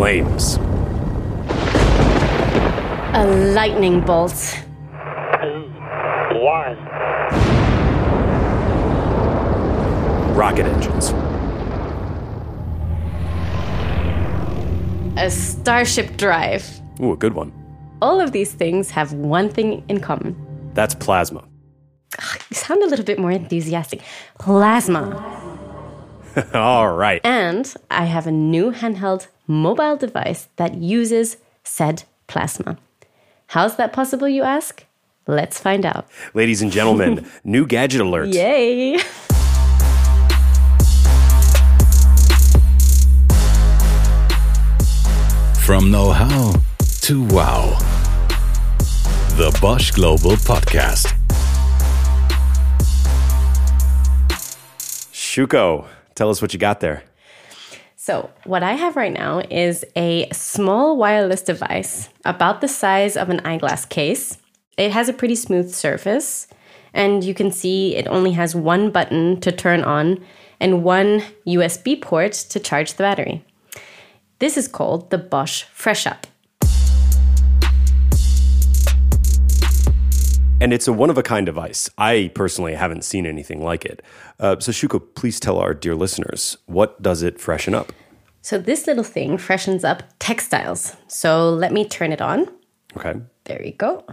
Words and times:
flames. 0.00 0.56
A 3.12 3.26
lightning 3.54 4.00
bolt. 4.00 4.32
One. 6.32 6.76
Rocket 10.34 10.64
engines. 10.64 11.10
A 15.18 15.30
starship 15.30 16.16
drive. 16.16 16.64
Ooh, 17.02 17.12
a 17.12 17.16
good 17.18 17.34
one. 17.34 17.52
All 18.00 18.22
of 18.22 18.32
these 18.32 18.54
things 18.54 18.90
have 18.92 19.12
one 19.12 19.50
thing 19.50 19.84
in 19.88 20.00
common. 20.00 20.34
That's 20.72 20.94
plasma. 20.94 21.44
You 22.48 22.56
sound 22.56 22.82
a 22.82 22.86
little 22.86 23.04
bit 23.04 23.18
more 23.18 23.32
enthusiastic. 23.32 24.00
Plasma. 24.38 25.04
All 26.54 26.94
right. 26.94 27.20
And 27.22 27.74
I 27.90 28.06
have 28.06 28.26
a 28.26 28.32
new 28.32 28.72
handheld 28.72 29.26
mobile 29.50 29.96
device 29.96 30.48
that 30.56 30.74
uses 30.74 31.36
said 31.64 32.04
plasma. 32.28 32.78
How's 33.48 33.76
that 33.76 33.92
possible, 33.92 34.28
you 34.28 34.44
ask? 34.44 34.84
Let's 35.26 35.58
find 35.58 35.84
out. 35.84 36.06
Ladies 36.34 36.62
and 36.62 36.70
gentlemen, 36.70 37.28
new 37.44 37.66
gadget 37.66 38.00
alert. 38.00 38.28
Yay! 38.28 38.98
From 45.58 45.90
know 45.90 46.10
how 46.10 46.54
to 47.02 47.24
wow. 47.26 47.76
The 49.36 49.56
Bosch 49.60 49.90
Global 49.90 50.32
Podcast. 50.32 51.14
Shuko, 55.12 55.86
tell 56.14 56.30
us 56.30 56.42
what 56.42 56.52
you 56.52 56.58
got 56.58 56.80
there. 56.80 57.04
So, 58.02 58.30
what 58.44 58.62
I 58.62 58.76
have 58.76 58.96
right 58.96 59.12
now 59.12 59.42
is 59.50 59.84
a 59.94 60.26
small 60.32 60.96
wireless 60.96 61.42
device 61.42 62.08
about 62.24 62.62
the 62.62 62.66
size 62.66 63.14
of 63.14 63.28
an 63.28 63.40
eyeglass 63.40 63.84
case. 63.84 64.38
It 64.78 64.90
has 64.90 65.10
a 65.10 65.12
pretty 65.12 65.34
smooth 65.34 65.70
surface, 65.70 66.48
and 66.94 67.22
you 67.22 67.34
can 67.34 67.50
see 67.50 67.94
it 67.94 68.06
only 68.06 68.32
has 68.32 68.54
one 68.54 68.90
button 68.90 69.38
to 69.42 69.52
turn 69.52 69.84
on 69.84 70.24
and 70.58 70.82
one 70.82 71.22
USB 71.46 72.00
port 72.00 72.32
to 72.32 72.58
charge 72.58 72.94
the 72.94 73.02
battery. 73.02 73.44
This 74.38 74.56
is 74.56 74.66
called 74.66 75.10
the 75.10 75.18
Bosch 75.18 75.64
Fresh 75.64 76.06
And 80.60 80.74
it's 80.74 80.86
a 80.86 80.92
one 80.92 81.08
of 81.08 81.16
a 81.16 81.22
kind 81.22 81.46
device. 81.46 81.88
I 81.96 82.30
personally 82.34 82.74
haven't 82.74 83.02
seen 83.02 83.24
anything 83.24 83.64
like 83.64 83.86
it. 83.86 84.02
Uh, 84.38 84.60
so, 84.60 84.72
Shuko, 84.72 85.02
please 85.14 85.40
tell 85.40 85.58
our 85.58 85.72
dear 85.72 85.94
listeners 85.94 86.58
what 86.66 87.00
does 87.00 87.22
it 87.22 87.40
freshen 87.40 87.74
up? 87.74 87.92
So, 88.42 88.58
this 88.58 88.86
little 88.86 89.04
thing 89.04 89.38
freshens 89.38 89.84
up 89.84 90.02
textiles. 90.18 90.96
So, 91.08 91.50
let 91.50 91.72
me 91.72 91.86
turn 91.88 92.12
it 92.12 92.20
on. 92.20 92.46
Okay. 92.96 93.14
There 93.44 93.62
you 93.62 93.72
go. 93.72 94.04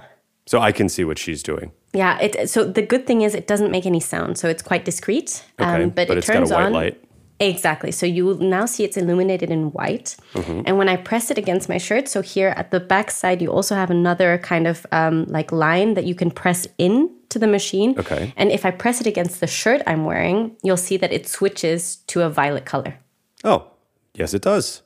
So 0.45 0.59
I 0.61 0.71
can 0.71 0.87
see 0.87 1.03
what 1.03 1.19
she's 1.19 1.43
doing. 1.43 1.73
Yeah, 1.93 2.17
it, 2.19 2.49
so 2.49 2.63
the 2.63 2.81
good 2.81 3.05
thing 3.05 3.21
is 3.21 3.35
it 3.35 3.47
doesn't 3.47 3.69
make 3.69 3.85
any 3.85 3.99
sound, 3.99 4.37
so 4.37 4.47
it's 4.47 4.61
quite 4.61 4.85
discreet. 4.85 5.43
Okay. 5.59 5.83
Um, 5.83 5.89
but, 5.89 6.09
it 6.09 6.17
it's 6.17 6.27
got 6.27 6.33
turns 6.33 6.51
a 6.51 6.53
white 6.53 6.65
on. 6.67 6.73
light. 6.73 7.03
Exactly. 7.39 7.91
So 7.91 8.05
you 8.05 8.25
will 8.25 8.38
now 8.38 8.66
see 8.66 8.83
it's 8.83 8.97
illuminated 8.97 9.52
in 9.52 9.71
white. 9.71 10.16
Mm-hmm. 10.33 10.61
And 10.66 10.77
when 10.77 10.89
I 10.89 10.95
press 10.95 11.30
it 11.30 11.38
against 11.38 11.69
my 11.69 11.77
shirt, 11.77 12.07
so 12.07 12.21
here 12.21 12.49
at 12.49 12.71
the 12.71 12.80
back 12.80 13.11
side, 13.11 13.41
you 13.41 13.52
also 13.52 13.75
have 13.75 13.91
another 13.91 14.39
kind 14.39 14.66
of 14.66 14.85
um, 14.91 15.25
like 15.25 15.52
line 15.52 15.93
that 15.93 16.05
you 16.05 16.15
can 16.15 16.31
press 16.31 16.67
in 16.77 17.09
to 17.30 17.38
the 17.38 17.47
machine. 17.47 17.95
Okay. 17.97 18.33
And 18.35 18.52
if 18.52 18.65
I 18.65 18.71
press 18.71 19.02
it 19.02 19.08
against 19.08 19.39
the 19.39 19.47
shirt 19.47 19.81
I'm 19.85 20.05
wearing, 20.05 20.55
you'll 20.63 20.77
see 20.77 20.97
that 20.97 21.11
it 21.11 21.27
switches 21.27 21.97
to 22.08 22.23
a 22.23 22.30
violet 22.30 22.65
color. 22.65 22.97
Oh, 23.43 23.69
yes, 24.13 24.33
it 24.33 24.41
does. 24.41 24.81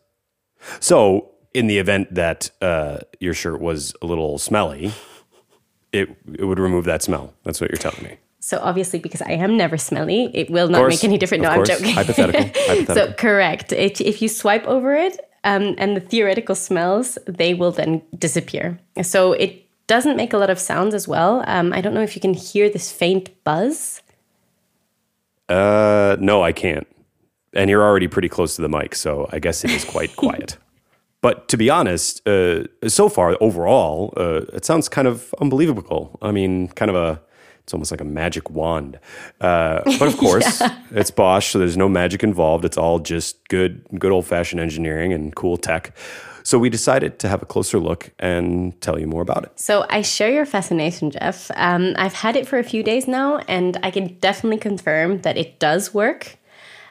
So, 0.79 1.31
in 1.53 1.67
the 1.67 1.79
event 1.79 2.13
that 2.13 2.49
uh, 2.61 2.99
your 3.19 3.33
shirt 3.33 3.59
was 3.59 3.93
a 4.01 4.05
little 4.05 4.37
smelly, 4.37 4.93
it, 5.91 6.09
it 6.33 6.45
would 6.45 6.59
remove 6.59 6.85
that 6.85 7.01
smell. 7.01 7.33
That's 7.43 7.59
what 7.59 7.71
you're 7.71 7.77
telling 7.77 8.03
me. 8.03 8.17
So 8.43 8.59
obviously, 8.59 8.97
because 8.97 9.21
I 9.21 9.33
am 9.33 9.55
never 9.55 9.77
smelly, 9.77 10.31
it 10.33 10.49
will 10.49 10.67
not 10.67 10.79
course, 10.79 10.95
make 10.95 11.03
any 11.03 11.17
difference. 11.19 11.43
No, 11.43 11.49
I'm 11.49 11.63
joking. 11.63 11.93
Hypothetical, 11.93 12.41
hypothetical. 12.55 12.95
So 12.95 13.13
correct. 13.13 13.71
If, 13.71 14.01
if 14.01 14.19
you 14.19 14.27
swipe 14.27 14.65
over 14.65 14.95
it 14.95 15.19
um, 15.43 15.75
and 15.77 15.95
the 15.95 16.01
theoretical 16.01 16.55
smells, 16.55 17.19
they 17.27 17.53
will 17.53 17.71
then 17.71 18.01
disappear. 18.17 18.79
So 19.03 19.33
it 19.33 19.63
doesn't 19.85 20.17
make 20.17 20.33
a 20.33 20.39
lot 20.39 20.49
of 20.49 20.57
sounds 20.57 20.95
as 20.95 21.07
well. 21.07 21.43
Um, 21.45 21.71
I 21.71 21.81
don't 21.81 21.93
know 21.93 22.01
if 22.01 22.15
you 22.15 22.21
can 22.21 22.33
hear 22.33 22.67
this 22.67 22.91
faint 22.91 23.29
buzz. 23.43 24.01
Uh, 25.47 26.17
no, 26.19 26.41
I 26.41 26.51
can't. 26.51 26.87
And 27.53 27.69
you're 27.69 27.83
already 27.83 28.07
pretty 28.07 28.29
close 28.29 28.55
to 28.55 28.63
the 28.63 28.69
mic, 28.69 28.95
so 28.95 29.29
I 29.31 29.37
guess 29.37 29.63
it 29.63 29.69
is 29.69 29.85
quite 29.85 30.15
quiet. 30.23 30.57
But 31.21 31.47
to 31.49 31.57
be 31.57 31.69
honest, 31.69 32.27
uh, 32.27 32.63
so 32.87 33.07
far 33.07 33.37
overall, 33.39 34.13
uh, 34.17 34.45
it 34.53 34.65
sounds 34.65 34.89
kind 34.89 35.07
of 35.07 35.35
unbelievable. 35.39 36.17
I 36.23 36.31
mean, 36.31 36.69
kind 36.69 36.89
of 36.89 36.95
a, 36.95 37.21
it's 37.71 37.73
almost 37.73 37.91
like 37.91 38.01
a 38.01 38.05
magic 38.05 38.49
wand. 38.49 38.99
Uh, 39.39 39.79
but 39.97 40.01
of 40.01 40.17
course, 40.25 40.61
it's 40.91 41.09
Bosch, 41.09 41.51
so 41.51 41.59
there's 41.59 41.77
no 41.77 41.87
magic 41.87 42.21
involved. 42.21 42.65
It's 42.65 42.77
all 42.77 42.99
just 42.99 43.47
good, 43.47 43.85
good 43.97 44.11
old 44.11 44.25
fashioned 44.25 44.59
engineering 44.59 45.13
and 45.13 45.33
cool 45.33 45.55
tech. 45.55 45.95
So 46.43 46.59
we 46.59 46.69
decided 46.69 47.17
to 47.19 47.29
have 47.29 47.41
a 47.41 47.45
closer 47.45 47.79
look 47.79 48.11
and 48.19 48.79
tell 48.81 48.99
you 48.99 49.07
more 49.07 49.21
about 49.21 49.45
it. 49.45 49.51
So 49.55 49.85
I 49.89 50.01
share 50.01 50.33
your 50.33 50.45
fascination, 50.45 51.11
Jeff. 51.11 51.49
Um, 51.55 51.93
I've 51.97 52.13
had 52.13 52.35
it 52.35 52.45
for 52.45 52.59
a 52.59 52.63
few 52.63 52.83
days 52.83 53.07
now, 53.07 53.37
and 53.47 53.77
I 53.83 53.91
can 53.91 54.17
definitely 54.19 54.57
confirm 54.57 55.21
that 55.21 55.37
it 55.37 55.59
does 55.59 55.93
work. 55.93 56.37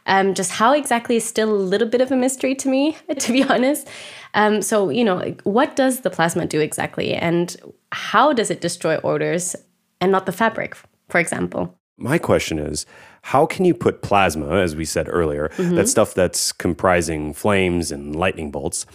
Um, 0.06 0.32
just 0.32 0.52
how 0.52 0.72
exactly 0.72 1.16
is 1.16 1.24
still 1.24 1.50
a 1.50 1.60
little 1.72 1.88
bit 1.88 2.00
of 2.00 2.10
a 2.10 2.16
mystery 2.16 2.54
to 2.54 2.68
me, 2.70 2.96
to 3.18 3.32
be 3.32 3.44
honest. 3.44 3.86
Um, 4.32 4.62
so, 4.62 4.88
you 4.88 5.04
know, 5.04 5.34
what 5.42 5.76
does 5.76 6.00
the 6.00 6.10
plasma 6.10 6.46
do 6.46 6.60
exactly, 6.60 7.12
and 7.14 7.54
how 7.92 8.32
does 8.32 8.50
it 8.50 8.62
destroy 8.62 8.98
odors 9.04 9.56
and 10.00 10.12
not 10.12 10.26
the 10.26 10.32
fabric, 10.32 10.76
for 11.08 11.20
example? 11.20 11.78
My 11.96 12.18
question 12.18 12.58
is 12.58 12.86
how 13.22 13.46
can 13.46 13.64
you 13.64 13.74
put 13.74 14.02
plasma, 14.02 14.56
as 14.56 14.74
we 14.74 14.84
said 14.84 15.06
earlier, 15.08 15.50
mm-hmm. 15.56 15.74
that 15.74 15.88
stuff 15.88 16.14
that's 16.14 16.52
comprising 16.52 17.34
flames 17.34 17.92
and 17.92 18.16
lightning 18.16 18.50
bolts, 18.50 18.86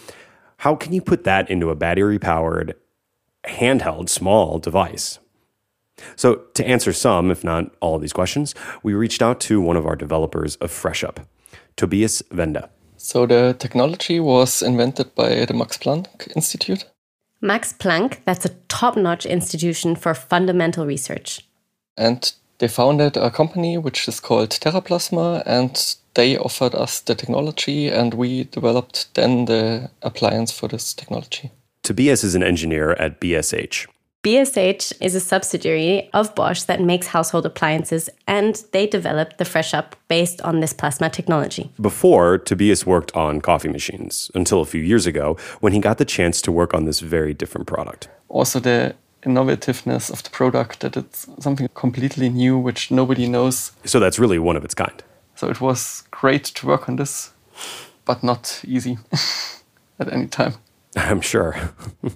how 0.58 0.76
can 0.76 0.94
you 0.94 1.02
put 1.02 1.24
that 1.24 1.50
into 1.50 1.70
a 1.70 1.76
battery 1.76 2.18
powered, 2.18 2.76
handheld, 3.46 4.10
small 4.10 4.58
device? 4.58 5.20
So, 6.16 6.42
to 6.56 6.68
answer 6.68 6.92
some, 6.92 7.32
if 7.32 7.44
not 7.44 7.74
all 7.80 7.96
of 7.96 8.02
these 8.02 8.12
questions, 8.12 8.54
we 8.84 8.94
reached 8.94 9.22
out 9.22 9.40
to 9.42 9.62
one 9.62 9.78
of 9.78 9.86
our 9.86 9.96
developers 9.96 10.58
of 10.58 10.70
FreshUp, 10.72 11.26
Tobias 11.78 12.22
Wende. 12.24 12.68
So 12.98 13.28
the 13.28 13.56
technology 13.60 14.20
was 14.20 14.64
invented 14.64 15.14
by 15.14 15.46
the 15.46 15.54
Max 15.54 15.78
Planck 15.78 16.36
Institute. 16.36 16.86
Max 17.42 17.74
Planck, 17.74 18.20
that's 18.26 18.46
a 18.46 18.56
top 18.68 18.96
notch 18.96 19.26
institution 19.26 19.96
for 19.96 20.14
fundamental 20.14 20.86
research. 20.86 21.46
And 21.98 22.32
they 22.58 22.68
founded 22.68 23.18
a 23.18 23.30
company 23.30 23.78
which 23.78 24.08
is 24.08 24.20
called 24.20 24.50
TerraPlasma, 24.50 25.44
and 25.46 25.96
they 26.14 26.38
offered 26.38 26.74
us 26.74 27.02
the 27.02 27.16
technology, 27.16 27.90
and 27.90 28.14
we 28.14 28.46
developed 28.46 29.14
then 29.16 29.46
the 29.46 29.92
appliance 30.02 30.52
for 30.52 30.68
this 30.68 30.94
technology. 30.94 31.52
Tobias 31.84 32.24
is 32.24 32.36
an 32.36 32.44
engineer 32.44 32.94
at 32.94 33.20
BSH. 33.20 33.88
BSH 34.26 34.92
is 35.02 35.14
a 35.14 35.20
subsidiary 35.20 36.10
of 36.12 36.34
Bosch 36.34 36.64
that 36.64 36.82
makes 36.82 37.06
household 37.06 37.46
appliances, 37.46 38.10
and 38.26 38.56
they 38.72 38.88
developed 38.88 39.38
the 39.38 39.46
Fresh 39.46 39.76
Up 39.76 39.96
based 40.08 40.42
on 40.42 40.62
this 40.62 40.74
plasma 40.74 41.12
technology. 41.12 41.70
Before, 41.80 42.40
Tobias 42.40 42.88
worked 42.88 43.16
on 43.16 43.40
coffee 43.40 43.70
machines 43.70 44.32
until 44.34 44.62
a 44.62 44.66
few 44.66 44.82
years 44.82 45.06
ago 45.06 45.38
when 45.60 45.74
he 45.74 45.80
got 45.80 46.00
the 46.00 46.06
chance 46.06 46.42
to 46.42 46.52
work 46.52 46.74
on 46.74 46.86
this 46.86 47.02
very 47.02 47.36
different 47.36 47.68
product. 47.68 48.10
Also, 48.28 48.60
the 48.60 48.96
innovativeness 49.22 50.10
of 50.12 50.24
the 50.24 50.32
product 50.32 50.80
that 50.80 50.98
it's 50.98 51.28
something 51.40 51.70
completely 51.76 52.28
new 52.28 52.58
which 52.58 52.90
nobody 52.90 53.28
knows. 53.28 53.74
So, 53.84 54.00
that's 54.00 54.18
really 54.18 54.40
one 54.40 54.58
of 54.58 54.66
its 54.66 54.74
kind. 54.74 55.04
So 55.36 55.50
it 55.50 55.62
was 55.62 56.04
great 56.10 56.46
to 56.46 56.66
work 56.66 56.90
on 56.90 56.96
this, 56.96 57.32
but 58.06 58.24
not 58.24 58.64
easy 58.66 58.98
at 60.00 60.12
any 60.12 60.26
time. 60.26 60.56
I'm 60.96 61.22
sure. 61.22 61.56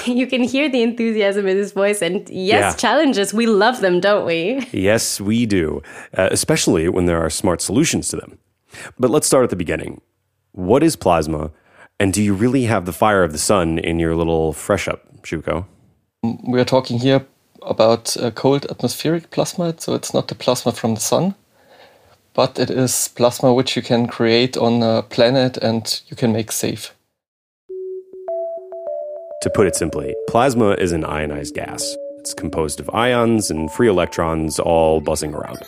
You 0.06 0.26
can 0.26 0.42
hear 0.42 0.68
the 0.68 0.82
enthusiasm 0.82 1.46
in 1.46 1.56
his 1.56 1.72
voice, 1.72 2.02
and 2.02 2.28
yes, 2.30 2.60
Yeah. 2.60 2.72
challenges, 2.76 3.32
we 3.34 3.46
love 3.46 3.80
them, 3.80 4.00
don't 4.00 4.26
we? 4.26 4.66
Yes, 4.72 5.20
we 5.20 5.46
do, 5.46 5.82
uh, 6.16 6.28
especially 6.30 6.88
when 6.88 7.06
there 7.06 7.20
are 7.24 7.30
smart 7.30 7.60
solutions 7.62 8.08
to 8.08 8.16
them. 8.16 8.38
But 8.98 9.10
let's 9.10 9.26
start 9.26 9.44
at 9.44 9.50
the 9.50 9.56
beginning. 9.64 10.00
What 10.52 10.82
is 10.82 10.96
plasma, 10.96 11.50
and 12.00 12.12
do 12.12 12.22
you 12.22 12.34
really 12.34 12.64
have 12.64 12.84
the 12.86 12.92
fire 12.92 13.22
of 13.24 13.32
the 13.32 13.38
sun 13.38 13.78
in 13.78 13.98
your 13.98 14.14
little 14.16 14.52
fresh 14.52 14.88
up, 14.88 15.00
Shuko? 15.22 15.64
We 16.46 16.60
are 16.60 16.64
talking 16.64 16.98
here 16.98 17.24
about 17.62 18.16
uh, 18.16 18.30
cold 18.30 18.66
atmospheric 18.70 19.30
plasma, 19.30 19.74
so 19.78 19.94
it's 19.94 20.12
not 20.14 20.28
the 20.28 20.34
plasma 20.34 20.72
from 20.72 20.94
the 20.94 21.00
sun, 21.00 21.34
but 22.34 22.58
it 22.58 22.70
is 22.70 23.08
plasma 23.08 23.52
which 23.54 23.76
you 23.76 23.82
can 23.82 24.06
create 24.06 24.56
on 24.56 24.82
a 24.82 25.02
planet 25.02 25.56
and 25.58 26.00
you 26.08 26.16
can 26.16 26.32
make 26.32 26.50
safe. 26.52 26.94
To 29.44 29.50
put 29.50 29.66
it 29.66 29.76
simply, 29.76 30.16
plasma 30.26 30.70
is 30.70 30.92
an 30.92 31.04
ionized 31.04 31.54
gas. 31.54 31.96
It's 32.18 32.32
composed 32.32 32.80
of 32.80 32.88
ions 32.94 33.50
and 33.50 33.70
free 33.72 33.88
electrons 33.88 34.58
all 34.58 35.02
buzzing 35.02 35.34
around. 35.34 35.58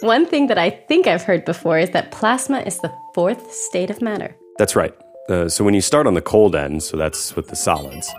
One 0.00 0.24
thing 0.24 0.46
that 0.46 0.56
I 0.56 0.70
think 0.70 1.06
I've 1.06 1.22
heard 1.22 1.44
before 1.44 1.78
is 1.78 1.90
that 1.90 2.12
plasma 2.12 2.60
is 2.60 2.78
the 2.78 2.90
fourth 3.14 3.52
state 3.52 3.90
of 3.90 4.00
matter. 4.00 4.34
That's 4.56 4.74
right. 4.74 4.94
Uh, 5.28 5.50
so 5.50 5.62
when 5.62 5.74
you 5.74 5.82
start 5.82 6.06
on 6.06 6.14
the 6.14 6.22
cold 6.22 6.56
end, 6.56 6.82
so 6.82 6.96
that's 6.96 7.36
with 7.36 7.48
the 7.48 7.56
solids. 7.56 8.10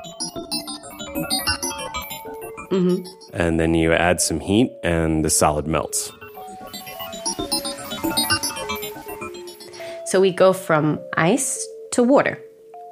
And 3.34 3.60
then 3.60 3.74
you 3.74 3.92
add 3.92 4.22
some 4.22 4.40
heat, 4.40 4.72
and 4.84 5.26
the 5.26 5.32
solid 5.32 5.66
melts. 5.66 6.12
So 10.06 10.22
we 10.22 10.32
go 10.32 10.54
from 10.54 11.00
ice 11.18 11.68
to 11.94 12.04
water. 12.04 12.40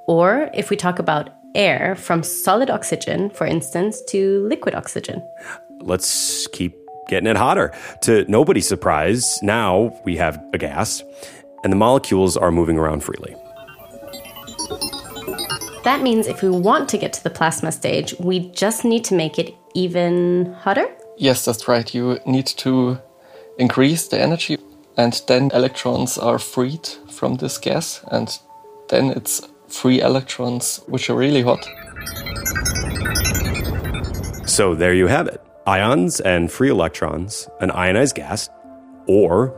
Or 0.10 0.50
if 0.56 0.72
we 0.72 0.76
talk 0.76 0.98
about 0.98 1.30
air, 1.54 1.96
from 1.96 2.24
solid 2.24 2.72
oxygen, 2.72 3.30
for 3.30 3.46
instance, 3.46 4.02
to 4.10 4.44
liquid 4.48 4.74
oxygen. 4.74 5.22
Let's 5.82 6.48
keep 6.48 6.74
getting 7.08 7.30
it 7.30 7.38
hotter. 7.38 7.72
To 8.02 8.26
nobody's 8.28 8.68
surprise, 8.68 9.38
now 9.44 9.96
we 10.06 10.18
have 10.18 10.44
a 10.52 10.58
gas, 10.58 11.04
and 11.64 11.72
the 11.72 11.78
molecules 11.78 12.38
are 12.38 12.52
moving 12.52 12.80
around 12.80 13.04
freely. 13.04 13.36
That 15.84 16.02
means 16.02 16.26
if 16.26 16.42
we 16.42 16.50
want 16.50 16.90
to 16.90 16.98
get 16.98 17.14
to 17.14 17.24
the 17.24 17.30
plasma 17.30 17.72
stage, 17.72 18.16
we 18.20 18.50
just 18.50 18.84
need 18.84 19.04
to 19.06 19.16
make 19.16 19.38
it 19.38 19.54
even 19.76 20.56
hotter. 20.64 20.88
Yes, 21.20 21.46
that's 21.46 21.68
right. 21.68 21.94
You 21.94 22.18
need 22.26 22.48
to 22.48 22.98
increase 23.60 24.08
the 24.08 24.20
energy, 24.20 24.58
and 24.98 25.22
then 25.28 25.52
electrons 25.54 26.18
are 26.18 26.40
freed 26.40 26.88
from 27.12 27.36
this 27.38 27.60
gas, 27.60 28.02
and 28.12 28.28
then 28.90 29.12
it's 29.12 29.48
free 29.72 30.02
electrons, 30.02 30.82
which 30.88 31.10
are 31.10 31.16
really 31.16 31.42
hot. 31.42 31.68
So 34.48 34.76
there 34.76 34.94
you 34.94 35.08
have 35.08 35.28
it 35.28 35.42
ions 35.68 36.20
and 36.22 36.52
free 36.52 36.70
electrons, 36.70 37.48
an 37.60 37.70
ionized 37.72 38.16
gas, 38.16 38.50
or 39.08 39.54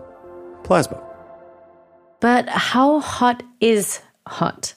plasma. 0.64 1.02
But 2.20 2.50
how 2.50 3.00
hot 3.00 3.44
is 3.62 4.02
hot? 4.28 4.74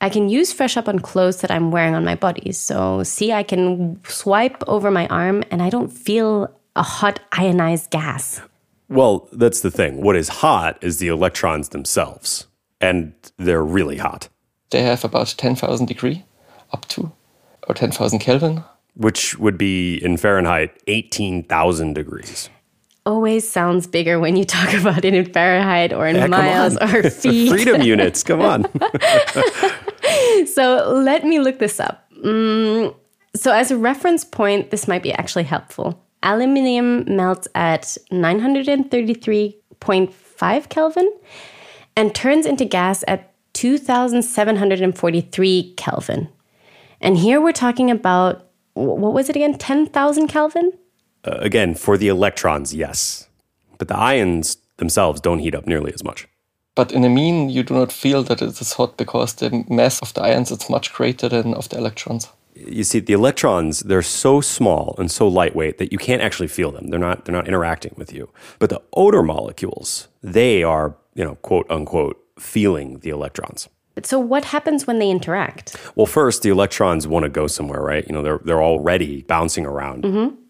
I 0.00 0.10
can 0.10 0.28
use 0.28 0.52
Fresh 0.52 0.76
Up 0.76 0.88
on 0.88 0.98
clothes 0.98 1.40
that 1.40 1.50
I'm 1.50 1.70
wearing 1.70 1.94
on 1.94 2.04
my 2.04 2.14
body. 2.14 2.52
So, 2.52 3.02
see, 3.02 3.32
I 3.32 3.42
can 3.42 3.98
swipe 4.04 4.62
over 4.68 4.90
my 4.90 5.06
arm 5.08 5.42
and 5.50 5.62
I 5.62 5.70
don't 5.70 5.88
feel 5.88 6.54
a 6.76 6.82
hot 6.82 7.18
ionized 7.32 7.90
gas. 7.90 8.40
Well, 8.88 9.28
that's 9.32 9.62
the 9.62 9.70
thing. 9.70 10.02
What 10.02 10.14
is 10.14 10.28
hot 10.28 10.78
is 10.82 10.98
the 10.98 11.08
electrons 11.08 11.70
themselves, 11.70 12.46
and 12.80 13.14
they're 13.36 13.64
really 13.64 13.96
hot, 13.96 14.28
They 14.70 14.82
have 14.82 15.04
about 15.04 15.34
10,000 15.36 15.86
degree 15.86 16.24
up 16.72 16.86
to, 16.88 17.12
or 17.68 17.74
10,000 17.74 18.18
Kelvin. 18.18 18.64
which 18.94 19.38
would 19.38 19.58
be 19.58 19.96
in 20.02 20.16
Fahrenheit 20.16 20.70
18,000 20.86 21.92
degrees. 21.94 22.48
Always 23.04 23.48
sounds 23.48 23.86
bigger 23.86 24.18
when 24.18 24.36
you 24.36 24.44
talk 24.44 24.72
about 24.80 25.04
it 25.04 25.14
in 25.14 25.30
Fahrenheit 25.32 25.92
or 25.92 26.06
in 26.08 26.16
Yeah, 26.16 26.26
miles 26.26 26.76
or 26.78 27.10
feet. 27.22 27.48
Freedom 27.50 27.82
units, 27.92 28.22
come 28.22 28.40
on. 28.40 28.64
So 30.46 30.90
let 30.92 31.24
me 31.24 31.38
look 31.40 31.58
this 31.58 31.78
up. 31.80 32.04
Mm, 32.24 32.94
so, 33.34 33.52
as 33.52 33.70
a 33.70 33.76
reference 33.76 34.24
point, 34.24 34.70
this 34.70 34.88
might 34.88 35.02
be 35.02 35.12
actually 35.12 35.44
helpful. 35.44 36.02
Aluminium 36.22 37.04
melts 37.16 37.46
at 37.54 37.96
933.5 38.10 40.68
Kelvin 40.68 41.12
and 41.96 42.14
turns 42.14 42.46
into 42.46 42.64
gas 42.64 43.04
at 43.06 43.32
2743 43.56 45.74
Kelvin. 45.76 46.28
And 47.00 47.16
here 47.16 47.40
we're 47.40 47.52
talking 47.52 47.90
about, 47.90 48.50
what 48.74 49.14
was 49.14 49.30
it 49.30 49.36
again? 49.36 49.56
10,000 49.56 50.28
Kelvin? 50.28 50.72
Uh, 51.24 51.38
again, 51.38 51.74
for 51.74 51.96
the 51.96 52.08
electrons, 52.08 52.74
yes. 52.74 53.28
But 53.78 53.88
the 53.88 53.96
ions 53.96 54.58
themselves 54.76 55.22
don't 55.22 55.38
heat 55.38 55.54
up 55.54 55.66
nearly 55.66 55.94
as 55.94 56.04
much. 56.04 56.28
But 56.74 56.92
in 56.92 57.02
a 57.04 57.08
mean, 57.08 57.48
you 57.48 57.62
do 57.62 57.72
not 57.72 57.92
feel 57.92 58.22
that 58.24 58.42
it 58.42 58.60
is 58.60 58.74
hot 58.74 58.98
because 58.98 59.32
the 59.34 59.64
mass 59.70 60.02
of 60.02 60.12
the 60.12 60.20
ions 60.22 60.50
is 60.50 60.68
much 60.68 60.92
greater 60.92 61.30
than 61.30 61.54
of 61.54 61.70
the 61.70 61.78
electrons. 61.78 62.28
You 62.54 62.84
see, 62.84 63.00
the 63.00 63.14
electrons, 63.14 63.80
they're 63.80 64.02
so 64.02 64.42
small 64.42 64.94
and 64.98 65.10
so 65.10 65.26
lightweight 65.28 65.78
that 65.78 65.92
you 65.92 65.98
can't 65.98 66.20
actually 66.20 66.48
feel 66.48 66.72
them. 66.72 66.88
They're 66.88 67.00
not, 67.00 67.24
they're 67.24 67.34
not 67.34 67.48
interacting 67.48 67.94
with 67.96 68.12
you. 68.12 68.28
But 68.58 68.68
the 68.68 68.82
odor 68.92 69.22
molecules, 69.22 70.08
they 70.22 70.62
are, 70.62 70.94
you 71.14 71.24
know, 71.24 71.36
quote 71.36 71.66
unquote, 71.70 72.22
feeling 72.38 72.98
the 73.00 73.10
electrons. 73.10 73.68
So, 74.04 74.18
what 74.18 74.44
happens 74.44 74.86
when 74.86 74.98
they 74.98 75.10
interact? 75.10 75.76
Well, 75.94 76.06
first, 76.06 76.42
the 76.42 76.50
electrons 76.50 77.06
want 77.06 77.22
to 77.22 77.30
go 77.30 77.46
somewhere, 77.46 77.80
right? 77.80 78.06
You 78.06 78.12
know, 78.12 78.22
they're, 78.22 78.40
they're 78.44 78.62
already 78.62 79.22
bouncing 79.22 79.64
around. 79.64 80.04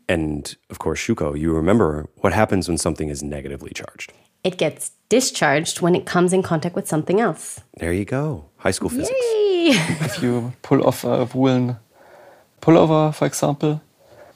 And 0.09 0.57
of 0.71 0.79
course, 0.79 1.01
Shuko, 1.01 1.39
you 1.39 1.53
remember 1.53 2.09
what 2.17 2.33
happens 2.33 2.69
when 2.69 2.79
something 2.79 3.09
is 3.09 3.23
negatively 3.23 3.73
charged. 3.73 4.13
It 4.45 4.59
gets 4.59 4.93
discharged 5.09 5.81
when 5.81 5.95
it 5.95 6.07
comes 6.07 6.33
in 6.33 6.43
contact 6.43 6.77
with 6.77 6.87
something 6.87 7.21
else. 7.21 7.61
There 7.79 7.93
you 7.93 8.05
go. 8.05 8.45
High 8.59 8.71
school 8.71 8.89
physics. 8.89 9.11
if 9.19 10.23
you 10.23 10.53
pull 10.63 10.87
off 10.87 11.05
a 11.05 11.25
woolen 11.35 11.77
pullover, 12.61 13.13
for 13.15 13.27
example, 13.27 13.81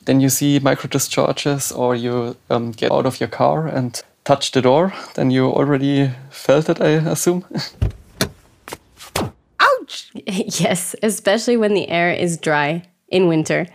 then 0.07 0.21
you 0.21 0.29
see 0.29 0.59
micro 0.59 0.89
discharges, 0.89 1.71
or 1.71 1.95
you 1.95 2.37
um, 2.49 2.73
get 2.73 2.91
out 2.91 3.07
of 3.07 3.21
your 3.21 3.29
car 3.29 3.69
and 3.69 4.03
touch 4.25 4.53
the 4.53 4.63
door, 4.63 4.93
then 5.15 5.31
you 5.31 5.47
already 5.47 6.11
felt 6.31 6.69
it, 6.69 6.81
I 6.81 6.89
assume. 7.11 7.45
Ouch! 9.61 10.13
Yes, 10.61 10.95
especially 11.03 11.57
when 11.57 11.75
the 11.75 11.89
air 11.89 12.13
is 12.13 12.39
dry 12.39 12.83
in 13.09 13.29
winter. 13.29 13.67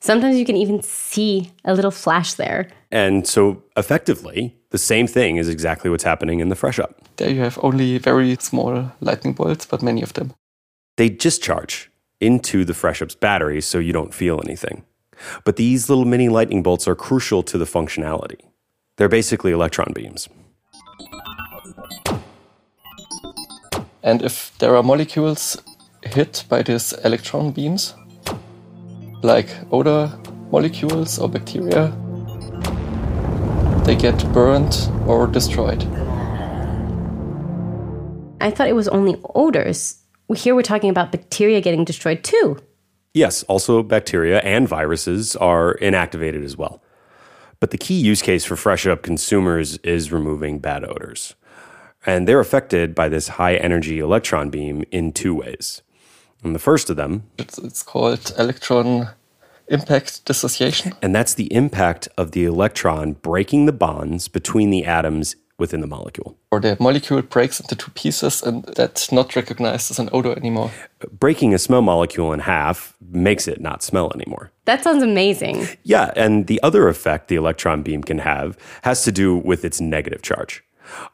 Sometimes 0.00 0.36
you 0.36 0.46
can 0.46 0.56
even 0.56 0.82
see 0.82 1.52
a 1.64 1.74
little 1.74 1.90
flash 1.90 2.34
there. 2.34 2.68
And 2.90 3.26
so, 3.26 3.62
effectively, 3.76 4.56
the 4.70 4.78
same 4.78 5.06
thing 5.06 5.36
is 5.36 5.48
exactly 5.48 5.90
what's 5.90 6.04
happening 6.04 6.40
in 6.40 6.48
the 6.48 6.56
fresh 6.56 6.78
up. 6.78 6.96
there 7.16 7.30
you 7.30 7.40
have 7.40 7.58
only 7.62 7.98
very 7.98 8.36
small 8.36 8.90
lightning 9.00 9.34
bolts, 9.34 9.66
but 9.66 9.82
many 9.82 10.02
of 10.02 10.12
them. 10.14 10.32
They 10.96 11.10
discharge 11.10 11.90
into 12.20 12.64
the 12.64 12.74
fresh 12.74 13.02
up's 13.02 13.14
battery 13.14 13.60
so 13.60 13.78
you 13.78 13.92
don't 13.92 14.14
feel 14.14 14.40
anything. 14.44 14.84
But 15.44 15.56
these 15.56 15.88
little 15.90 16.06
mini 16.06 16.28
lightning 16.28 16.62
bolts 16.62 16.88
are 16.88 16.94
crucial 16.94 17.42
to 17.42 17.58
the 17.58 17.66
functionality. 17.66 18.40
They're 19.00 19.08
basically 19.08 19.52
electron 19.52 19.94
beams. 19.94 20.28
And 24.02 24.20
if 24.20 24.52
there 24.58 24.76
are 24.76 24.82
molecules 24.82 25.56
hit 26.02 26.44
by 26.50 26.60
these 26.60 26.92
electron 27.02 27.52
beams, 27.52 27.94
like 29.22 29.48
odor 29.72 30.12
molecules 30.50 31.18
or 31.18 31.30
bacteria, 31.30 31.90
they 33.86 33.96
get 33.96 34.22
burned 34.34 34.90
or 35.06 35.26
destroyed. 35.26 35.82
I 38.42 38.50
thought 38.50 38.68
it 38.68 38.76
was 38.76 38.88
only 38.88 39.18
odors. 39.34 39.96
Here 40.36 40.54
we're 40.54 40.60
talking 40.60 40.90
about 40.90 41.10
bacteria 41.10 41.62
getting 41.62 41.86
destroyed 41.86 42.22
too. 42.22 42.58
Yes, 43.14 43.44
also 43.44 43.82
bacteria 43.82 44.40
and 44.40 44.68
viruses 44.68 45.36
are 45.36 45.78
inactivated 45.80 46.44
as 46.44 46.58
well. 46.58 46.82
But 47.60 47.70
the 47.70 47.78
key 47.78 48.00
use 48.00 48.22
case 48.22 48.44
for 48.44 48.56
Fresh 48.56 48.86
Up 48.86 49.02
consumers 49.02 49.76
is 49.78 50.10
removing 50.10 50.58
bad 50.58 50.82
odors. 50.84 51.34
And 52.06 52.26
they're 52.26 52.40
affected 52.40 52.94
by 52.94 53.10
this 53.10 53.28
high 53.28 53.56
energy 53.56 53.98
electron 53.98 54.48
beam 54.48 54.82
in 54.90 55.12
two 55.12 55.34
ways. 55.34 55.82
And 56.42 56.54
the 56.54 56.58
first 56.58 56.88
of 56.88 56.96
them, 56.96 57.24
It's, 57.38 57.58
it's 57.58 57.82
called 57.82 58.32
electron 58.38 59.10
impact 59.68 60.24
dissociation. 60.24 60.94
and 61.02 61.14
that's 61.14 61.34
the 61.34 61.52
impact 61.52 62.08
of 62.16 62.32
the 62.32 62.44
electron 62.44 63.12
breaking 63.12 63.66
the 63.66 63.72
bonds 63.72 64.26
between 64.26 64.70
the 64.70 64.84
atoms 64.86 65.36
within 65.60 65.80
the 65.80 65.86
molecule. 65.86 66.36
or 66.50 66.60
the 66.60 66.76
molecule 66.80 67.22
breaks 67.22 67.60
into 67.60 67.76
two 67.76 67.90
pieces 67.92 68.42
and 68.42 68.64
that's 68.76 69.12
not 69.12 69.36
recognized 69.36 69.90
as 69.90 69.98
an 69.98 70.08
odor 70.12 70.32
anymore. 70.36 70.70
Breaking 71.18 71.54
a 71.54 71.58
smell 71.58 71.82
molecule 71.82 72.32
in 72.32 72.40
half 72.40 72.96
makes 73.12 73.46
it 73.46 73.60
not 73.60 73.82
smell 73.82 74.10
anymore. 74.14 74.50
That 74.64 74.82
sounds 74.82 75.02
amazing. 75.02 75.68
Yeah, 75.84 76.10
and 76.16 76.46
the 76.46 76.60
other 76.62 76.88
effect 76.88 77.28
the 77.28 77.36
electron 77.36 77.82
beam 77.82 78.02
can 78.02 78.18
have 78.18 78.56
has 78.82 79.04
to 79.04 79.12
do 79.12 79.36
with 79.36 79.64
its 79.64 79.80
negative 79.80 80.22
charge. 80.22 80.64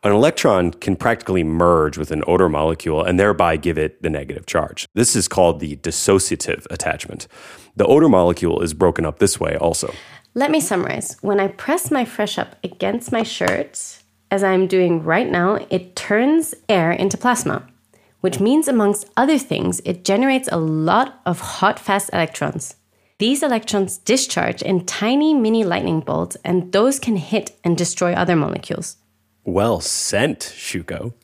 An 0.03 0.13
electron 0.13 0.71
can 0.71 0.97
practically 0.97 1.45
merge 1.45 1.99
with 1.99 2.11
an 2.11 2.23
odor 2.27 2.49
molecule 2.49 3.03
and 3.05 3.21
thereby 3.21 3.57
give 3.59 3.77
it 3.77 4.03
the 4.03 4.09
negative 4.09 4.47
charge. 4.47 4.89
This 4.95 5.15
is 5.15 5.29
called 5.29 5.61
the 5.61 5.77
dissociative 5.77 6.67
attachment. 6.71 7.29
The 7.77 7.85
odor 7.85 8.09
molecule 8.09 8.63
is 8.63 8.73
broken 8.73 9.05
up 9.05 9.19
this 9.19 9.39
way 9.39 9.57
also. 9.57 9.93
Let 10.35 10.51
me 10.51 10.61
summarize. 10.61 11.17
When 11.21 11.41
I 11.41 11.49
press 11.49 11.91
my 11.91 12.05
Fresh 12.05 12.39
Up 12.39 12.57
against 12.65 13.13
my 13.13 13.23
shirt, 13.23 13.96
as 14.31 14.43
I'm 14.43 14.67
doing 14.67 15.03
right 15.03 15.29
now, 15.31 15.67
it 15.71 15.95
turns 15.97 16.55
air 16.69 16.91
into 16.93 17.17
plasma, 17.17 17.67
which 18.21 18.41
means, 18.41 18.69
amongst 18.69 19.11
other 19.17 19.39
things, 19.39 19.81
it 19.85 20.05
generates 20.05 20.49
a 20.51 20.57
lot 20.59 21.21
of 21.27 21.41
hot, 21.41 21.79
fast 21.79 22.11
electrons. 22.13 22.77
These 23.19 23.43
electrons 23.43 23.99
discharge 23.99 24.61
in 24.63 24.85
tiny 24.85 25.33
mini 25.33 25.65
lightning 25.65 26.01
bolts, 26.01 26.37
and 26.45 26.73
those 26.73 26.99
can 26.99 27.17
hit 27.17 27.53
and 27.65 27.77
destroy 27.79 28.13
other 28.13 28.37
molecules. 28.37 28.97
Well 29.45 29.81
sent, 29.81 30.41
Shuko. 30.41 31.15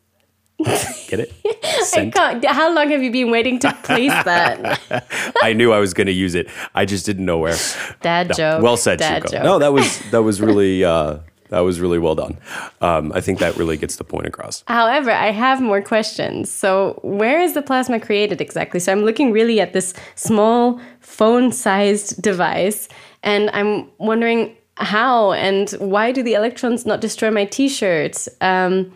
Get 1.08 1.18
it? 1.18 1.32
Sent. 1.86 2.14
God, 2.14 2.44
how 2.44 2.72
long 2.72 2.88
have 2.90 3.02
you 3.02 3.10
been 3.10 3.32
waiting 3.32 3.58
to 3.60 3.72
place 3.82 4.12
that? 4.24 5.02
I 5.42 5.52
knew 5.54 5.72
I 5.72 5.80
was 5.80 5.92
going 5.92 6.06
to 6.06 6.12
use 6.12 6.36
it. 6.36 6.48
I 6.72 6.84
just 6.84 7.04
didn't 7.04 7.24
know 7.24 7.38
where. 7.38 7.56
Dad 8.00 8.28
No, 8.28 8.34
joke. 8.34 8.62
Well 8.62 8.76
said, 8.76 9.00
Dad 9.00 9.24
Shuko. 9.24 9.30
joke. 9.32 9.42
No, 9.42 9.58
that 9.58 9.72
was 9.72 9.98
that 10.12 10.22
was 10.22 10.40
really 10.40 10.84
uh, 10.94 11.18
that 11.52 11.60
was 11.60 11.80
really 11.80 11.98
well 11.98 12.14
done. 12.14 12.38
Um, 12.80 13.12
I 13.14 13.20
think 13.20 13.38
that 13.40 13.56
really 13.58 13.76
gets 13.76 13.96
the 13.96 14.04
point 14.04 14.26
across. 14.26 14.64
However, 14.68 15.10
I 15.10 15.30
have 15.32 15.60
more 15.60 15.82
questions. 15.82 16.50
So, 16.50 16.98
where 17.02 17.42
is 17.42 17.52
the 17.52 17.60
plasma 17.60 18.00
created 18.00 18.40
exactly? 18.40 18.80
So, 18.80 18.90
I'm 18.90 19.02
looking 19.02 19.32
really 19.32 19.60
at 19.60 19.74
this 19.74 19.92
small 20.14 20.80
phone 21.00 21.52
sized 21.52 22.22
device, 22.22 22.88
and 23.22 23.50
I'm 23.52 23.90
wondering 23.98 24.56
how 24.76 25.32
and 25.32 25.68
why 25.72 26.10
do 26.10 26.22
the 26.22 26.32
electrons 26.32 26.86
not 26.86 27.02
destroy 27.02 27.30
my 27.30 27.44
t 27.44 27.68
shirt? 27.68 28.16
Um, 28.40 28.90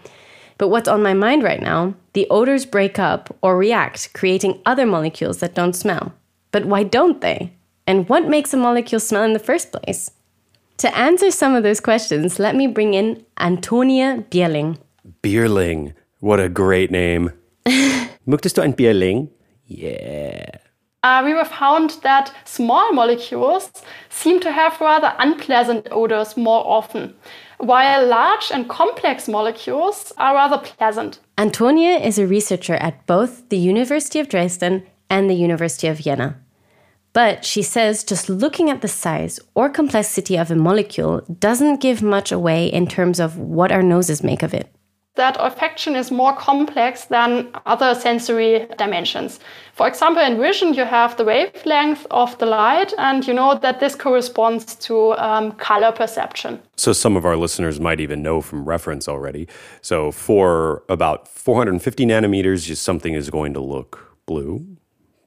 but 0.57 0.69
what's 0.69 0.89
on 0.89 1.03
my 1.03 1.13
mind 1.13 1.43
right 1.43 1.61
now? 1.61 1.95
The 2.15 2.27
odors 2.31 2.65
break 2.65 2.99
up 2.99 3.37
or 3.43 3.59
react, 3.59 4.15
creating 4.15 4.63
other 4.65 4.87
molecules 4.87 5.41
that 5.41 5.55
don't 5.55 5.77
smell. 5.77 6.15
But 6.53 6.65
why 6.65 6.85
don't 6.85 7.21
they? 7.21 7.53
And 7.87 8.09
what 8.09 8.27
makes 8.27 8.55
a 8.55 8.57
molecule 8.57 9.01
smell 9.01 9.25
in 9.25 9.35
the 9.35 9.39
first 9.39 9.73
place? 9.73 10.11
To 10.79 10.95
answer 10.97 11.31
some 11.31 11.55
of 11.55 11.63
those 11.63 11.81
questions, 11.81 12.39
let 12.39 12.55
me 12.55 12.67
bring 12.67 12.95
in 12.95 13.25
Antonie 13.39 14.03
Bierling. 14.31 14.79
Bierling. 15.23 15.95
What 16.21 16.39
a 16.39 16.49
great 16.49 16.91
name. 16.91 17.33
Möchtest 18.27 18.57
du 18.57 18.63
ein 18.63 18.75
Bierling? 18.75 19.29
Yeah. 19.67 20.59
Uh, 21.03 21.23
we 21.25 21.31
have 21.31 21.49
found 21.49 21.91
that 22.03 22.33
small 22.45 22.93
molecules 22.93 23.71
seem 24.09 24.41
to 24.41 24.51
have 24.51 24.81
rather 24.81 25.15
unpleasant 25.19 25.87
odors 25.93 26.37
more 26.37 26.67
often, 26.67 27.15
while 27.59 28.07
large 28.07 28.51
and 28.53 28.69
complex 28.69 29.29
molecules 29.29 30.13
are 30.19 30.35
rather 30.35 30.59
pleasant. 30.59 31.21
Antonie 31.39 31.87
is 31.87 32.19
a 32.19 32.27
researcher 32.27 32.75
at 32.75 33.07
both 33.07 33.49
the 33.51 33.57
University 33.57 34.19
of 34.19 34.29
Dresden 34.29 34.83
and 35.09 35.31
the 35.31 35.35
University 35.35 35.87
of 35.87 36.01
Jena. 36.01 36.41
But 37.17 37.47
she 37.47 37.63
says 37.63 38.05
just 38.05 38.29
looking 38.29 38.69
at 38.69 38.83
the 38.83 38.89
size 38.89 39.41
or 39.55 39.71
complexity 39.71 40.37
of 40.37 40.51
a 40.51 40.55
molecule 40.55 41.23
doesn't 41.39 41.81
give 41.81 42.03
much 42.03 42.31
away 42.31 42.67
in 42.67 42.87
terms 42.87 43.21
of 43.21 43.39
what 43.39 43.73
our 43.73 43.83
noses 43.83 44.23
make 44.23 44.43
of 44.43 44.53
it. 44.53 44.71
That 45.15 45.39
olfaction 45.39 45.97
is 45.97 46.11
more 46.11 46.37
complex 46.37 47.07
than 47.07 47.49
other 47.65 47.95
sensory 47.95 48.67
dimensions. 48.77 49.41
For 49.73 49.89
example, 49.89 50.23
in 50.23 50.39
vision, 50.39 50.75
you 50.75 50.85
have 50.85 51.17
the 51.17 51.25
wavelength 51.25 52.07
of 52.11 52.37
the 52.37 52.45
light, 52.45 52.93
and 52.99 53.27
you 53.27 53.33
know 53.33 53.59
that 53.63 53.81
this 53.81 53.95
corresponds 53.95 54.75
to 54.75 55.13
um, 55.13 55.53
color 55.53 55.93
perception. 55.93 56.61
So, 56.77 56.93
some 56.93 57.17
of 57.17 57.25
our 57.25 57.39
listeners 57.39 57.81
might 57.81 57.99
even 57.99 58.21
know 58.21 58.43
from 58.43 58.67
reference 58.67 59.09
already. 59.09 59.49
So, 59.81 60.13
for 60.13 60.83
about 60.91 61.29
450 61.29 62.05
nanometers, 62.05 62.77
something 62.77 63.15
is 63.15 63.31
going 63.31 63.55
to 63.55 63.61
look 63.61 64.19
blue 64.27 64.77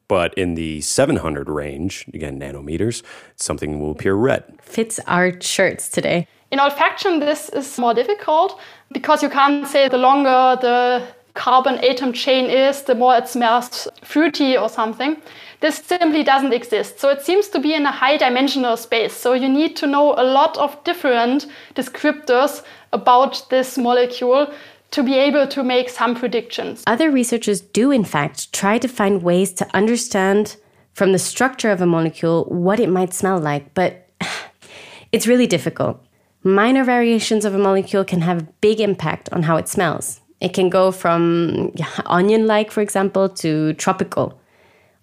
but 0.09 0.33
in 0.33 0.55
the 0.55 0.81
700 0.81 1.47
range, 1.47 2.05
again, 2.13 2.37
nanometers, 2.37 3.03
something 3.37 3.79
will 3.79 3.91
appear 3.91 4.15
red. 4.15 4.43
Fits 4.61 4.99
our 5.07 5.39
shirts 5.39 5.87
today. 5.87 6.27
In 6.51 6.59
olfaction, 6.59 7.19
this 7.21 7.47
is 7.49 7.77
more 7.77 7.93
difficult 7.93 8.59
because 8.91 9.23
you 9.23 9.29
can't 9.29 9.65
say 9.67 9.87
the 9.87 9.99
longer 9.99 10.57
the 10.59 11.03
carbon 11.35 11.77
atom 11.85 12.11
chain 12.11 12.49
is, 12.49 12.81
the 12.81 12.95
more 12.95 13.15
it 13.15 13.27
smells 13.27 13.87
fruity 14.03 14.57
or 14.57 14.67
something. 14.67 15.21
This 15.61 15.77
simply 15.77 16.23
doesn't 16.23 16.53
exist. 16.53 16.99
So 16.99 17.09
it 17.09 17.21
seems 17.21 17.47
to 17.49 17.59
be 17.59 17.75
in 17.75 17.85
a 17.85 17.91
high 17.91 18.17
dimensional 18.17 18.77
space. 18.77 19.13
So 19.13 19.33
you 19.33 19.47
need 19.47 19.75
to 19.77 19.87
know 19.87 20.15
a 20.17 20.23
lot 20.23 20.57
of 20.57 20.83
different 20.83 21.45
descriptors 21.75 22.63
about 22.93 23.47
this 23.49 23.77
molecule 23.77 24.51
to 24.91 25.03
be 25.03 25.15
able 25.15 25.47
to 25.47 25.63
make 25.63 25.89
some 25.89 26.15
predictions. 26.15 26.83
Other 26.87 27.11
researchers 27.11 27.61
do, 27.61 27.91
in 27.91 28.03
fact, 28.03 28.51
try 28.53 28.77
to 28.79 28.87
find 28.87 29.21
ways 29.21 29.53
to 29.53 29.67
understand 29.75 30.57
from 30.93 31.11
the 31.11 31.19
structure 31.19 31.71
of 31.71 31.81
a 31.81 31.85
molecule 31.85 32.45
what 32.45 32.79
it 32.79 32.89
might 32.89 33.13
smell 33.13 33.39
like, 33.39 33.73
but 33.73 34.09
it's 35.11 35.27
really 35.27 35.47
difficult. 35.47 36.03
Minor 36.43 36.83
variations 36.83 37.45
of 37.45 37.53
a 37.53 37.59
molecule 37.59 38.05
can 38.05 38.21
have 38.21 38.41
a 38.41 38.47
big 38.61 38.79
impact 38.79 39.29
on 39.31 39.43
how 39.43 39.57
it 39.57 39.67
smells. 39.67 40.21
It 40.41 40.53
can 40.53 40.69
go 40.69 40.91
from 40.91 41.73
onion 42.05 42.47
like, 42.47 42.71
for 42.71 42.81
example, 42.81 43.27
to 43.29 43.73
tropical. 43.73 44.39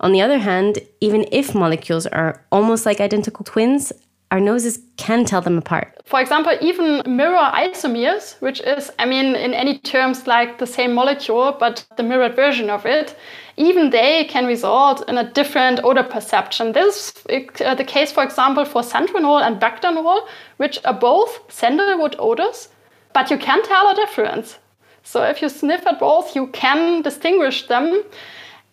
On 0.00 0.12
the 0.12 0.20
other 0.20 0.38
hand, 0.38 0.78
even 1.00 1.26
if 1.30 1.54
molecules 1.54 2.06
are 2.06 2.42
almost 2.50 2.86
like 2.86 3.00
identical 3.00 3.44
twins, 3.44 3.92
our 4.30 4.40
noses 4.40 4.80
can 4.96 5.24
tell 5.24 5.40
them 5.40 5.58
apart. 5.58 5.92
For 6.04 6.20
example, 6.20 6.52
even 6.60 7.02
mirror 7.06 7.50
isomers, 7.52 8.40
which 8.40 8.60
is, 8.60 8.90
I 8.98 9.06
mean, 9.06 9.34
in 9.34 9.54
any 9.54 9.78
terms 9.78 10.26
like 10.26 10.58
the 10.58 10.66
same 10.66 10.94
molecule, 10.94 11.56
but 11.58 11.86
the 11.96 12.02
mirrored 12.02 12.36
version 12.36 12.70
of 12.70 12.86
it, 12.86 13.16
even 13.56 13.90
they 13.90 14.24
can 14.24 14.46
result 14.46 15.08
in 15.08 15.18
a 15.18 15.32
different 15.32 15.80
odor 15.82 16.02
perception. 16.02 16.72
This 16.72 17.14
is 17.28 17.60
uh, 17.60 17.74
the 17.74 17.84
case, 17.84 18.12
for 18.12 18.22
example, 18.22 18.64
for 18.64 18.82
sandranol 18.82 19.42
and 19.42 19.60
bacdanol, 19.60 20.26
which 20.58 20.78
are 20.84 20.94
both 20.94 21.40
sandalwood 21.48 22.16
odors, 22.18 22.68
but 23.12 23.30
you 23.30 23.38
can 23.38 23.62
tell 23.62 23.88
a 23.88 23.94
difference. 23.94 24.58
So 25.02 25.22
if 25.22 25.40
you 25.40 25.48
sniff 25.48 25.86
at 25.86 26.00
both, 26.00 26.34
you 26.34 26.48
can 26.48 27.02
distinguish 27.02 27.68
them. 27.68 28.02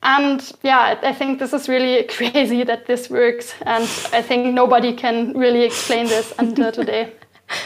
And 0.03 0.51
yeah, 0.63 1.00
I 1.01 1.13
think 1.13 1.39
this 1.39 1.53
is 1.53 1.67
really 1.67 2.03
crazy 2.17 2.63
that 2.63 2.86
this 2.86 3.10
works. 3.10 3.53
And 3.62 3.83
I 4.12 4.22
think 4.22 4.53
nobody 4.53 4.93
can 4.93 5.33
really 5.33 5.63
explain 5.63 6.07
this 6.07 6.33
until 6.38 6.72
today. 6.81 7.13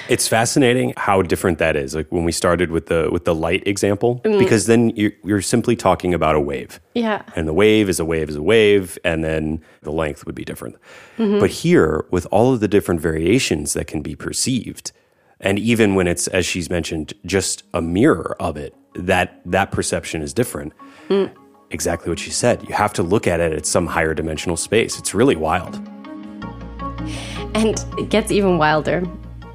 It's 0.10 0.28
fascinating 0.28 0.94
how 0.98 1.22
different 1.22 1.60
that 1.60 1.76
is. 1.76 1.96
Like 1.96 2.12
when 2.12 2.24
we 2.24 2.32
started 2.32 2.72
with 2.72 2.88
the 2.88 3.10
with 3.12 3.26
the 3.26 3.34
light 3.34 3.66
example, 3.66 4.22
mm. 4.26 4.38
because 4.38 4.66
then 4.66 4.90
you're, 4.96 5.12
you're 5.24 5.42
simply 5.42 5.76
talking 5.76 6.14
about 6.14 6.36
a 6.36 6.42
wave. 6.42 6.80
Yeah. 6.94 7.22
And 7.36 7.48
the 7.48 7.54
wave 7.54 7.88
is 7.88 8.00
a 8.00 8.06
wave 8.06 8.28
is 8.30 8.36
a 8.36 8.42
wave, 8.42 8.98
and 9.06 9.24
then 9.24 9.62
the 9.84 9.92
length 9.92 10.26
would 10.26 10.36
be 10.36 10.44
different. 10.44 10.76
Mm-hmm. 11.18 11.40
But 11.40 11.52
here, 11.52 12.06
with 12.12 12.28
all 12.32 12.54
of 12.54 12.60
the 12.60 12.68
different 12.68 13.02
variations 13.02 13.74
that 13.74 13.88
can 13.88 14.02
be 14.02 14.16
perceived, 14.16 14.92
and 15.40 15.58
even 15.58 15.96
when 15.96 16.08
it's 16.08 16.28
as 16.28 16.46
she's 16.46 16.70
mentioned, 16.70 17.14
just 17.26 17.64
a 17.74 17.82
mirror 17.82 18.36
of 18.40 18.58
it, 18.58 18.76
that 18.94 19.42
that 19.46 19.72
perception 19.72 20.22
is 20.22 20.34
different. 20.34 20.74
Mm 21.08 21.32
exactly 21.70 22.10
what 22.10 22.20
she 22.20 22.32
said. 22.32 22.68
You 22.68 22.76
have 22.76 22.94
to 22.94 23.04
look 23.04 23.28
at 23.28 23.40
it 23.40 23.54
at 23.54 23.66
some 23.66 23.88
higher 23.88 24.14
dimensional 24.14 24.58
space. 24.58 24.98
It's 25.00 25.14
really 25.14 25.36
wild. 25.36 25.76
And 27.56 27.84
it 27.98 28.10
gets 28.10 28.32
even 28.32 28.58
wilder. 28.58 29.04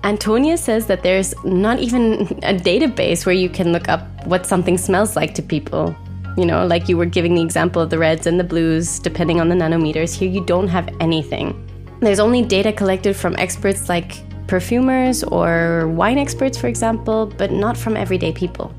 Antonie 0.04 0.56
says 0.56 0.86
that 0.86 1.02
there's 1.02 1.32
not 1.44 1.78
even 1.78 2.22
a 2.42 2.54
database 2.54 3.24
where 3.24 3.34
you 3.34 3.48
can 3.48 3.72
look 3.72 3.88
up 3.88 4.02
what 4.26 4.46
something 4.46 4.76
smells 4.76 5.16
like 5.16 5.34
to 5.34 5.42
people. 5.42 5.94
You 6.36 6.46
know, 6.46 6.66
like 6.66 6.88
you 6.88 6.96
were 6.96 7.06
giving 7.06 7.34
the 7.34 7.42
example 7.42 7.82
of 7.82 7.90
the 7.90 7.98
reds 7.98 8.26
and 8.26 8.40
the 8.40 8.44
blues, 8.44 8.98
depending 8.98 9.40
on 9.40 9.48
the 9.48 9.54
nanometers. 9.54 10.14
Here, 10.14 10.30
you 10.30 10.44
don't 10.44 10.68
have 10.68 10.88
anything. 10.98 11.68
There's 12.00 12.18
only 12.18 12.42
data 12.42 12.72
collected 12.72 13.14
from 13.14 13.36
experts 13.36 13.88
like 13.88 14.16
perfumers 14.48 15.22
or 15.22 15.88
wine 15.88 16.18
experts, 16.18 16.58
for 16.58 16.66
example, 16.66 17.26
but 17.26 17.52
not 17.52 17.76
from 17.76 17.96
everyday 17.96 18.32
people. 18.32 18.74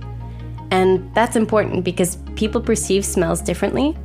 And 0.74 1.14
that's 1.14 1.36
important 1.36 1.84
because 1.84 2.18
people 2.36 2.60
perceive 2.60 3.06
smells 3.06 3.42
differently. 3.42 3.96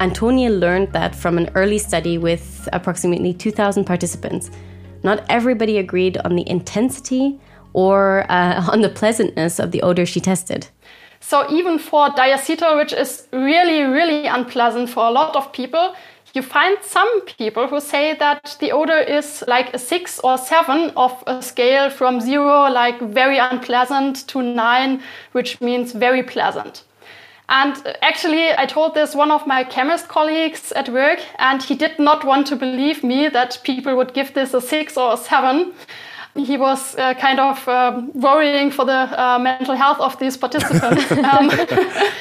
Antonie 0.00 0.48
learned 0.48 0.92
that 0.92 1.14
from 1.14 1.38
an 1.38 1.48
early 1.54 1.78
study 1.78 2.18
with 2.18 2.68
approximately 2.72 3.32
2,000 3.32 3.84
participants. 3.84 4.50
Not 5.04 5.24
everybody 5.28 5.78
agreed 5.78 6.18
on 6.24 6.34
the 6.34 6.42
intensity 6.50 7.38
or 7.72 8.26
uh, 8.28 8.66
on 8.72 8.80
the 8.80 8.88
pleasantness 8.88 9.60
of 9.60 9.70
the 9.70 9.80
odor 9.82 10.04
she 10.04 10.18
tested. 10.18 10.66
So, 11.20 11.48
even 11.52 11.78
for 11.78 12.08
diacetyl, 12.10 12.76
which 12.76 12.92
is 12.92 13.28
really, 13.32 13.82
really 13.82 14.26
unpleasant 14.26 14.90
for 14.90 15.06
a 15.06 15.10
lot 15.10 15.36
of 15.36 15.52
people, 15.52 15.94
you 16.34 16.42
find 16.42 16.78
some 16.82 17.22
people 17.22 17.68
who 17.68 17.80
say 17.80 18.14
that 18.14 18.56
the 18.60 18.72
odor 18.72 18.98
is 18.98 19.44
like 19.48 19.74
a 19.74 19.78
six 19.78 20.18
or 20.20 20.38
seven 20.38 20.90
of 20.96 21.22
a 21.26 21.42
scale 21.42 21.90
from 21.90 22.20
zero, 22.20 22.68
like 22.70 23.00
very 23.00 23.38
unpleasant, 23.38 24.26
to 24.28 24.42
nine, 24.42 25.02
which 25.32 25.60
means 25.60 25.92
very 25.92 26.22
pleasant. 26.22 26.84
And 27.48 27.74
uh, 27.86 27.94
actually, 28.02 28.50
I 28.50 28.66
told 28.66 28.94
this 28.94 29.14
one 29.14 29.30
of 29.30 29.46
my 29.46 29.64
chemist 29.64 30.08
colleagues 30.08 30.70
at 30.72 30.88
work, 30.90 31.20
and 31.38 31.62
he 31.62 31.74
did 31.74 31.98
not 31.98 32.24
want 32.24 32.46
to 32.48 32.56
believe 32.56 33.02
me 33.02 33.28
that 33.28 33.60
people 33.64 33.96
would 33.96 34.12
give 34.12 34.34
this 34.34 34.52
a 34.52 34.60
six 34.60 34.96
or 34.96 35.14
a 35.14 35.16
seven 35.16 35.72
he 36.38 36.56
was 36.56 36.96
uh, 36.96 37.14
kind 37.14 37.40
of 37.40 37.66
um, 37.68 38.12
worrying 38.14 38.70
for 38.70 38.84
the 38.84 38.92
uh, 38.92 39.38
mental 39.38 39.74
health 39.74 39.98
of 40.00 40.18
these 40.18 40.36
participants 40.36 41.10
um, 41.12 41.50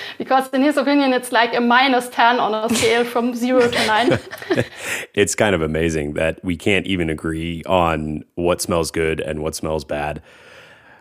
because 0.18 0.50
in 0.50 0.62
his 0.62 0.78
opinion 0.78 1.14
it's 1.14 1.32
like 1.32 1.54
a 1.56 1.62
minus 1.62 2.10
10 2.10 2.40
on 2.40 2.54
a 2.54 2.74
scale 2.76 3.04
from 3.04 3.34
0 3.34 3.70
to 3.70 3.88
9 3.88 4.20
it's 5.14 5.36
kind 5.36 5.56
of 5.56 5.62
amazing 5.62 6.14
that 6.14 6.44
we 6.44 6.56
can't 6.58 6.88
even 6.88 7.10
agree 7.10 7.64
on 7.66 8.24
what 8.36 8.62
smells 8.62 8.92
good 8.92 9.20
and 9.22 9.42
what 9.42 9.56
smells 9.56 9.86
bad. 9.86 10.22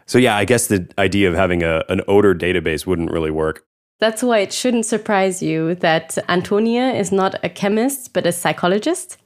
So 0.07 0.19
yeah 0.19 0.37
i 0.37 0.45
guess 0.45 0.67
the 0.69 0.89
idea 0.99 1.29
of 1.29 1.35
having 1.35 1.63
a, 1.63 1.83
an 1.89 2.01
odor 2.09 2.35
database 2.35 2.87
wouldn't 2.87 3.11
really 3.11 3.31
work. 3.31 3.65
That's 3.99 4.23
why 4.23 4.41
it 4.41 4.53
shouldn't 4.53 4.85
surprise 4.85 5.43
you 5.43 5.75
that 5.77 6.19
antonie 6.29 6.79
is 6.79 7.11
not 7.13 7.35
a 7.43 7.49
chemist 7.49 8.13
but 8.13 8.27
a 8.27 8.33
psychologist 8.33 9.17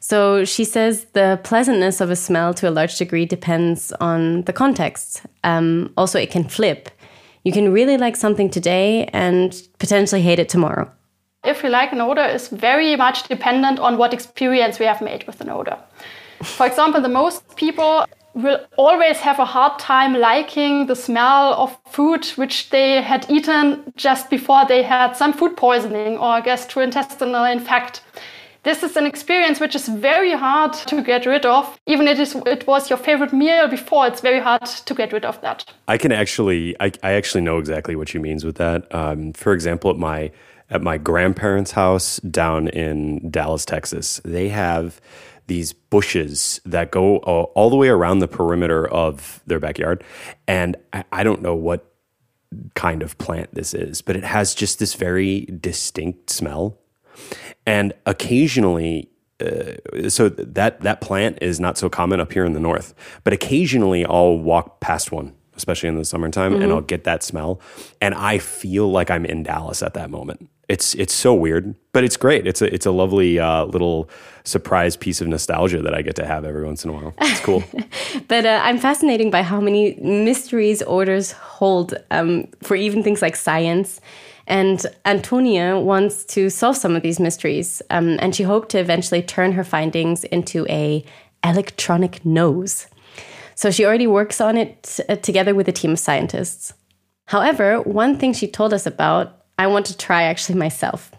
so 0.00 0.44
she 0.44 0.64
says 0.64 1.06
the 1.12 1.40
pleasantness 1.42 2.00
of 2.00 2.10
a 2.10 2.16
smell 2.16 2.54
to 2.54 2.68
a 2.68 2.70
large 2.70 2.96
degree 2.96 3.26
depends 3.26 3.92
on 4.00 4.42
the 4.42 4.52
context. 4.52 5.22
Um, 5.44 5.92
also, 5.96 6.18
it 6.18 6.30
can 6.30 6.48
flip. 6.48 6.90
You 7.44 7.52
can 7.52 7.72
really 7.72 7.96
like 7.96 8.16
something 8.16 8.50
today 8.50 9.06
and 9.12 9.60
potentially 9.78 10.22
hate 10.22 10.38
it 10.38 10.48
tomorrow. 10.48 10.90
If 11.44 11.62
we 11.62 11.68
like 11.68 11.92
an 11.92 12.00
odor 12.00 12.24
is 12.24 12.48
very 12.48 12.96
much 12.96 13.28
dependent 13.28 13.78
on 13.78 13.96
what 13.96 14.12
experience 14.12 14.78
we 14.78 14.86
have 14.86 15.00
made 15.00 15.24
with 15.26 15.40
an 15.40 15.48
odor. 15.48 15.78
For 16.42 16.66
example, 16.66 17.00
the 17.00 17.08
most 17.08 17.56
people 17.56 18.04
will 18.34 18.60
always 18.76 19.18
have 19.18 19.38
a 19.38 19.44
hard 19.44 19.78
time 19.78 20.14
liking 20.14 20.86
the 20.86 20.94
smell 20.94 21.54
of 21.54 21.76
food 21.88 22.26
which 22.36 22.70
they 22.70 23.02
had 23.02 23.26
eaten 23.28 23.92
just 23.96 24.30
before 24.30 24.64
they 24.66 24.82
had 24.82 25.14
some 25.14 25.32
food 25.32 25.56
poisoning 25.56 26.18
or 26.18 26.40
gastrointestinal 26.40 27.50
infect. 27.50 28.02
This 28.68 28.82
is 28.82 28.98
an 28.98 29.06
experience 29.06 29.60
which 29.60 29.74
is 29.74 29.88
very 29.88 30.32
hard 30.32 30.74
to 30.74 31.02
get 31.02 31.24
rid 31.24 31.46
of. 31.46 31.80
Even 31.86 32.06
if 32.06 32.18
it, 32.18 32.20
is, 32.20 32.34
it 32.44 32.66
was 32.66 32.90
your 32.90 32.98
favorite 32.98 33.32
meal 33.32 33.66
before, 33.66 34.06
it's 34.06 34.20
very 34.20 34.40
hard 34.40 34.66
to 34.66 34.94
get 34.94 35.10
rid 35.10 35.24
of 35.24 35.40
that. 35.40 35.64
I 35.88 35.96
can 35.96 36.12
actually, 36.12 36.76
I, 36.78 36.92
I 37.02 37.12
actually 37.12 37.40
know 37.40 37.56
exactly 37.56 37.96
what 37.96 38.10
she 38.10 38.18
means 38.18 38.44
with 38.44 38.56
that. 38.56 38.94
Um, 38.94 39.32
for 39.32 39.54
example, 39.54 39.90
at 39.90 39.96
my 39.96 40.30
at 40.68 40.82
my 40.82 40.98
grandparents' 40.98 41.70
house 41.70 42.18
down 42.18 42.68
in 42.68 43.30
Dallas, 43.30 43.64
Texas, 43.64 44.20
they 44.22 44.50
have 44.50 45.00
these 45.46 45.72
bushes 45.72 46.60
that 46.66 46.90
go 46.90 47.20
all 47.20 47.70
the 47.70 47.76
way 47.76 47.88
around 47.88 48.18
the 48.18 48.28
perimeter 48.28 48.86
of 48.86 49.42
their 49.46 49.60
backyard, 49.60 50.04
and 50.46 50.76
I, 50.92 51.04
I 51.10 51.22
don't 51.22 51.40
know 51.40 51.54
what 51.54 51.90
kind 52.74 53.02
of 53.02 53.16
plant 53.16 53.54
this 53.54 53.72
is, 53.72 54.02
but 54.02 54.14
it 54.14 54.24
has 54.24 54.54
just 54.54 54.78
this 54.78 54.92
very 54.92 55.46
distinct 55.58 56.28
smell 56.28 56.76
and 57.66 57.92
occasionally 58.06 59.08
uh, 59.40 60.08
so 60.08 60.28
that 60.28 60.80
that 60.80 61.00
plant 61.00 61.38
is 61.40 61.60
not 61.60 61.78
so 61.78 61.88
common 61.88 62.18
up 62.20 62.32
here 62.32 62.44
in 62.44 62.52
the 62.52 62.60
north 62.60 62.94
but 63.24 63.32
occasionally 63.32 64.04
i'll 64.04 64.38
walk 64.38 64.80
past 64.80 65.12
one 65.12 65.32
especially 65.58 65.88
in 65.88 65.96
the 65.96 66.04
summertime 66.04 66.54
mm-hmm. 66.54 66.62
and 66.62 66.72
i'll 66.72 66.80
get 66.80 67.04
that 67.04 67.22
smell. 67.22 67.60
And 68.00 68.14
i 68.14 68.38
feel 68.38 68.90
like 68.90 69.10
i'm 69.10 69.26
in 69.26 69.42
dallas 69.42 69.82
at 69.82 69.92
that 69.94 70.08
moment. 70.08 70.48
It's 70.68 70.94
it's 70.94 71.14
so 71.14 71.34
weird 71.34 71.74
but 71.92 72.04
it's 72.04 72.16
great. 72.16 72.46
It's 72.46 72.62
a 72.62 72.72
it's 72.72 72.86
a 72.86 72.90
lovely 72.90 73.38
uh, 73.38 73.64
little 73.64 74.08
surprise 74.44 74.96
piece 74.96 75.20
of 75.20 75.26
nostalgia 75.26 75.82
that 75.82 75.94
i 75.94 76.00
get 76.00 76.16
to 76.16 76.24
have 76.24 76.44
every 76.44 76.64
once 76.64 76.84
in 76.84 76.90
a 76.90 76.94
while. 76.94 77.12
It's 77.20 77.40
cool. 77.40 77.62
But 78.28 78.46
uh, 78.46 78.60
i'm 78.62 78.78
fascinated 78.78 79.30
by 79.30 79.42
how 79.42 79.60
many 79.60 79.94
mysteries 80.00 80.80
orders 80.82 81.32
hold 81.32 81.94
um, 82.10 82.46
for 82.62 82.76
even 82.76 83.02
things 83.02 83.20
like 83.20 83.36
science 83.36 84.00
and 84.48 84.84
Antonie 85.04 85.60
wants 85.74 86.24
to 86.24 86.50
solve 86.50 86.76
some 86.76 86.96
of 86.96 87.02
these 87.02 87.20
mysteries, 87.20 87.82
um, 87.90 88.18
and 88.20 88.34
she 88.34 88.42
hoped 88.42 88.70
to 88.70 88.78
eventually 88.78 89.22
turn 89.22 89.52
her 89.52 89.64
findings 89.64 90.24
into 90.24 90.66
a 90.68 91.04
electronic 91.44 92.24
nose. 92.24 92.86
So 93.54 93.70
she 93.70 93.84
already 93.84 94.06
works 94.06 94.40
on 94.40 94.56
it 94.56 94.98
uh, 95.08 95.16
together 95.16 95.54
with 95.54 95.68
a 95.68 95.72
team 95.72 95.92
of 95.92 95.98
scientists. 95.98 96.72
However, 97.26 97.82
one 97.82 98.16
thing 98.18 98.32
she 98.32 98.48
told 98.48 98.72
us 98.72 98.86
about, 98.86 99.44
I 99.58 99.66
want 99.66 99.86
to 99.86 99.96
try 99.96 100.22
actually 100.22 100.58
myself. 100.58 101.12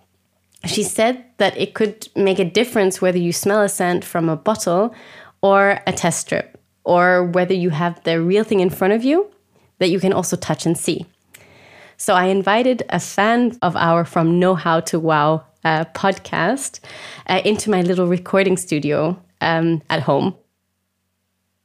She 0.66 0.84
said 0.84 1.24
that 1.38 1.56
it 1.58 1.74
could 1.74 2.10
make 2.16 2.40
a 2.40 2.50
difference 2.50 3.02
whether 3.02 3.18
you 3.18 3.32
smell 3.32 3.62
a 3.62 3.70
scent 3.70 4.04
from 4.04 4.28
a 4.28 4.36
bottle 4.36 4.94
or 5.42 5.82
a 5.86 5.94
test 5.94 6.22
strip, 6.22 6.60
or 6.84 7.26
whether 7.26 7.54
you 7.54 7.70
have 7.70 8.04
the 8.04 8.22
real 8.22 8.44
thing 8.44 8.60
in 8.60 8.70
front 8.70 8.94
of 8.94 9.04
you 9.04 9.30
that 9.78 9.90
you 9.90 10.00
can 10.00 10.14
also 10.14 10.36
touch 10.36 10.66
and 10.66 10.78
see. 10.78 11.06
So 12.02 12.14
I 12.14 12.28
invited 12.28 12.84
a 12.90 13.00
fan 13.00 13.58
of 13.62 13.76
our 13.76 14.06
From 14.06 14.40
Know 14.40 14.56
How 14.56 14.80
to 14.80 14.98
Wow 14.98 15.44
uh, 15.66 15.84
podcast 15.94 16.80
uh, 17.28 17.42
into 17.44 17.70
my 17.70 17.82
little 17.82 18.08
recording 18.08 18.56
studio 18.56 19.22
um, 19.42 19.82
at 19.90 20.04
home. 20.04 20.34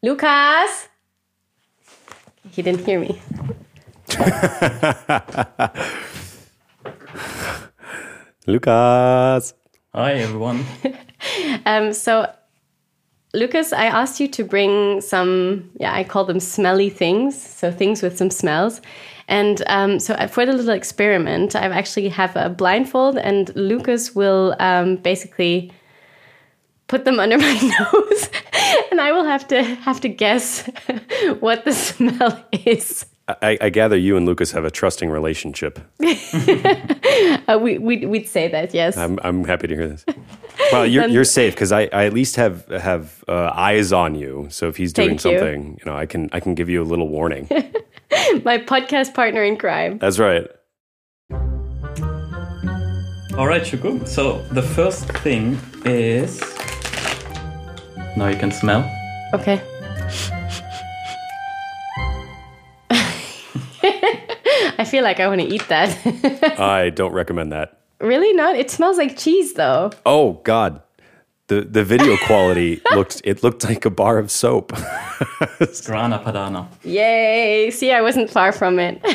Lucas! 0.03 0.89
He 2.51 2.63
didn't 2.63 2.85
hear 2.85 2.99
me. 2.99 3.23
Lucas! 8.49 9.55
Hi, 9.95 10.15
everyone. 10.15 10.65
um, 11.65 11.93
so, 11.93 12.29
Lucas, 13.35 13.73
I 13.73 13.85
asked 13.85 14.19
you 14.19 14.27
to 14.27 14.43
bring 14.43 15.01
some, 15.01 15.71
yeah, 15.79 15.95
I 15.95 16.03
call 16.03 16.25
them 16.25 16.41
smelly 16.41 16.91
things. 16.91 17.41
So, 17.41 17.71
things 17.71 18.03
with 18.03 18.19
some 18.19 18.31
smells. 18.31 18.81
And 19.29 19.63
um, 19.67 19.99
so 19.99 20.15
for 20.29 20.45
the 20.45 20.53
little 20.53 20.75
experiment, 20.75 21.57
I 21.57 21.67
actually 21.67 22.09
have 22.09 22.37
a 22.37 22.49
blindfold, 22.49 23.17
and 23.17 23.55
Lucas 23.57 24.15
will 24.15 24.55
um, 24.59 24.97
basically 24.97 25.73
put 26.89 27.05
them 27.05 27.19
under 27.25 27.39
my 27.39 27.55
nose, 27.55 28.31
and 28.91 29.01
I 29.01 29.13
will 29.13 29.25
have 29.25 29.49
to 29.49 29.63
have 29.63 30.01
to 30.03 30.09
guess 30.09 30.69
what 31.41 31.65
the 31.65 31.73
smell 31.73 32.45
is. 32.53 33.07
I, 33.27 33.57
I, 33.59 33.71
gather 33.71 33.97
you 33.97 34.19
and 34.19 34.27
Lucas 34.27 34.53
have 34.53 34.67
a 34.67 34.71
trusting 34.71 35.09
relationship. 35.09 35.79
uh, 35.99 37.59
we, 37.59 37.79
we'd, 37.79 38.07
we'd 38.07 38.29
say 38.29 38.49
that, 38.49 38.75
yes. 38.75 38.99
I'm, 38.99 39.19
I'm 39.25 39.45
happy 39.45 39.67
to 39.67 39.75
hear 39.75 39.89
this. 39.89 40.05
Well, 40.71 40.87
you're, 40.87 41.09
you're 41.09 41.25
safe 41.25 41.55
because 41.55 41.73
I, 41.73 41.89
I 41.91 42.05
at 42.05 42.13
least 42.13 42.37
have 42.37 42.67
have 42.69 43.25
uh, 43.27 43.51
eyes 43.55 43.95
on 43.95 44.15
you. 44.15 44.49
So 44.51 44.69
if 44.69 44.77
he's 44.77 44.93
doing 44.93 45.19
something, 45.19 45.65
you. 45.65 45.71
you 45.71 45.85
know, 45.87 45.97
I 45.97 46.05
can 46.05 46.29
I 46.33 46.41
can 46.41 46.55
give 46.55 46.69
you 46.69 46.83
a 46.83 46.85
little 46.85 47.09
warning. 47.09 47.49
My 48.45 48.59
podcast 48.59 49.15
partner 49.15 49.43
in 49.43 49.57
crime. 49.57 49.99
That's 49.99 50.19
right. 50.19 50.47
All 53.37 53.49
right, 53.49 53.63
Shuko. 53.63 54.07
So 54.07 54.39
the 54.53 54.63
first 54.63 55.09
thing 55.19 55.59
is 55.85 56.41
now 58.17 58.29
you 58.29 58.37
can 58.37 58.53
smell. 58.53 58.89
Okay. 59.33 59.61
I 64.79 64.85
feel 64.87 65.03
like 65.03 65.19
I 65.19 65.27
want 65.27 65.41
to 65.41 65.47
eat 65.47 65.67
that. 65.69 65.99
I 66.61 66.91
don't 66.91 67.13
recommend 67.13 67.51
that. 67.53 67.81
Really 68.01 68.33
not? 68.33 68.55
It 68.55 68.71
smells 68.71 68.99
like 68.99 69.17
cheese 69.17 69.55
though. 69.55 69.91
Oh 70.07 70.35
god 70.45 70.84
the 71.49 71.61
the 71.63 71.85
video 71.85 72.17
quality 72.27 72.81
looked 72.95 73.21
it 73.25 73.43
looked 73.43 73.65
like 73.65 73.85
a 73.85 73.91
bar 73.91 74.19
of 74.19 74.31
soap. 74.31 74.73
Grana 75.85 76.19
Padano. 76.19 76.69
Yay! 76.83 77.71
See, 77.71 77.93
I 77.93 78.01
wasn't 78.01 78.31
far 78.31 78.53
from 78.53 78.79
it. 78.79 79.01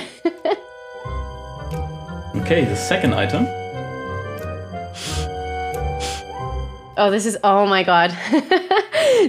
okay, 2.36 2.66
the 2.66 2.76
second 2.76 3.14
item. 3.14 3.48
Oh, 6.98 7.10
this 7.10 7.26
is 7.26 7.38
oh 7.44 7.66
my 7.66 7.84
god. 7.84 8.12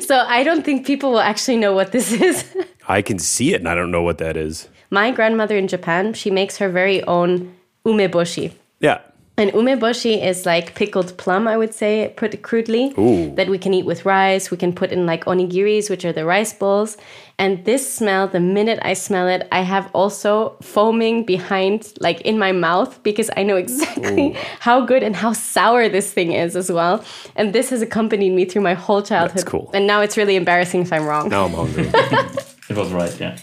so 0.03 0.19
I 0.19 0.43
don't 0.45 0.65
think 0.65 0.87
people 0.87 1.13
will 1.13 1.21
actually 1.21 1.57
know 1.57 1.73
what 1.73 1.93
this 1.93 2.13
is. 2.13 2.45
I 2.89 3.03
can 3.03 3.19
see 3.19 3.55
it 3.55 3.61
and 3.61 3.69
I 3.69 3.75
don't 3.75 3.91
know 3.91 4.03
what 4.03 4.19
that 4.19 4.37
is. 4.37 4.69
My 4.91 5.13
grandmother 5.13 5.57
in 5.57 5.69
Japan, 5.69 6.13
she 6.13 6.31
makes 6.31 6.57
her 6.59 6.69
very 6.69 7.03
own 7.05 7.55
umeboshi. 7.87 8.53
Yeah. 8.81 9.01
And 9.41 9.51
umeboshi 9.53 10.23
is 10.23 10.45
like 10.45 10.75
pickled 10.75 11.17
plum, 11.17 11.49
I 11.49 11.57
would 11.57 11.73
say, 11.73 12.13
put 12.15 12.43
crudely, 12.43 12.93
Ooh. 12.99 13.35
that 13.37 13.49
we 13.49 13.57
can 13.57 13.73
eat 13.73 13.87
with 13.87 14.05
rice. 14.05 14.51
We 14.51 14.59
can 14.59 14.75
put 14.75 14.93
in 14.93 15.07
like 15.07 15.25
onigiris, 15.25 15.89
which 15.89 16.05
are 16.05 16.13
the 16.13 16.27
rice 16.27 16.53
balls. 16.53 16.99
And 17.39 17.65
this 17.65 17.91
smell, 17.91 18.29
the 18.29 18.39
minute 18.39 18.79
I 18.83 18.93
smell 18.93 19.27
it, 19.29 19.49
I 19.51 19.63
have 19.63 19.91
also 19.95 20.59
foaming 20.61 21.25
behind, 21.25 21.91
like 22.01 22.21
in 22.21 22.39
my 22.39 22.53
mouth, 22.53 23.03
because 23.03 23.31
I 23.35 23.43
know 23.43 23.57
exactly 23.57 24.33
Ooh. 24.33 24.37
how 24.61 24.85
good 24.85 25.03
and 25.03 25.17
how 25.17 25.33
sour 25.33 25.89
this 25.89 26.13
thing 26.13 26.33
is 26.33 26.55
as 26.55 26.71
well. 26.71 27.03
And 27.35 27.55
this 27.55 27.71
has 27.71 27.81
accompanied 27.81 28.35
me 28.35 28.45
through 28.45 28.61
my 28.61 28.75
whole 28.75 29.01
childhood. 29.01 29.39
That's 29.39 29.49
cool. 29.49 29.71
And 29.73 29.87
now 29.87 30.03
it's 30.03 30.19
really 30.19 30.37
embarrassing 30.37 30.83
if 30.83 30.93
I'm 30.93 31.07
wrong. 31.07 31.31
Now 31.31 31.47
I'm 31.47 31.55
hungry. 31.55 31.85
it 32.69 32.77
was 32.77 32.93
right, 32.93 33.19
yeah. 33.19 33.39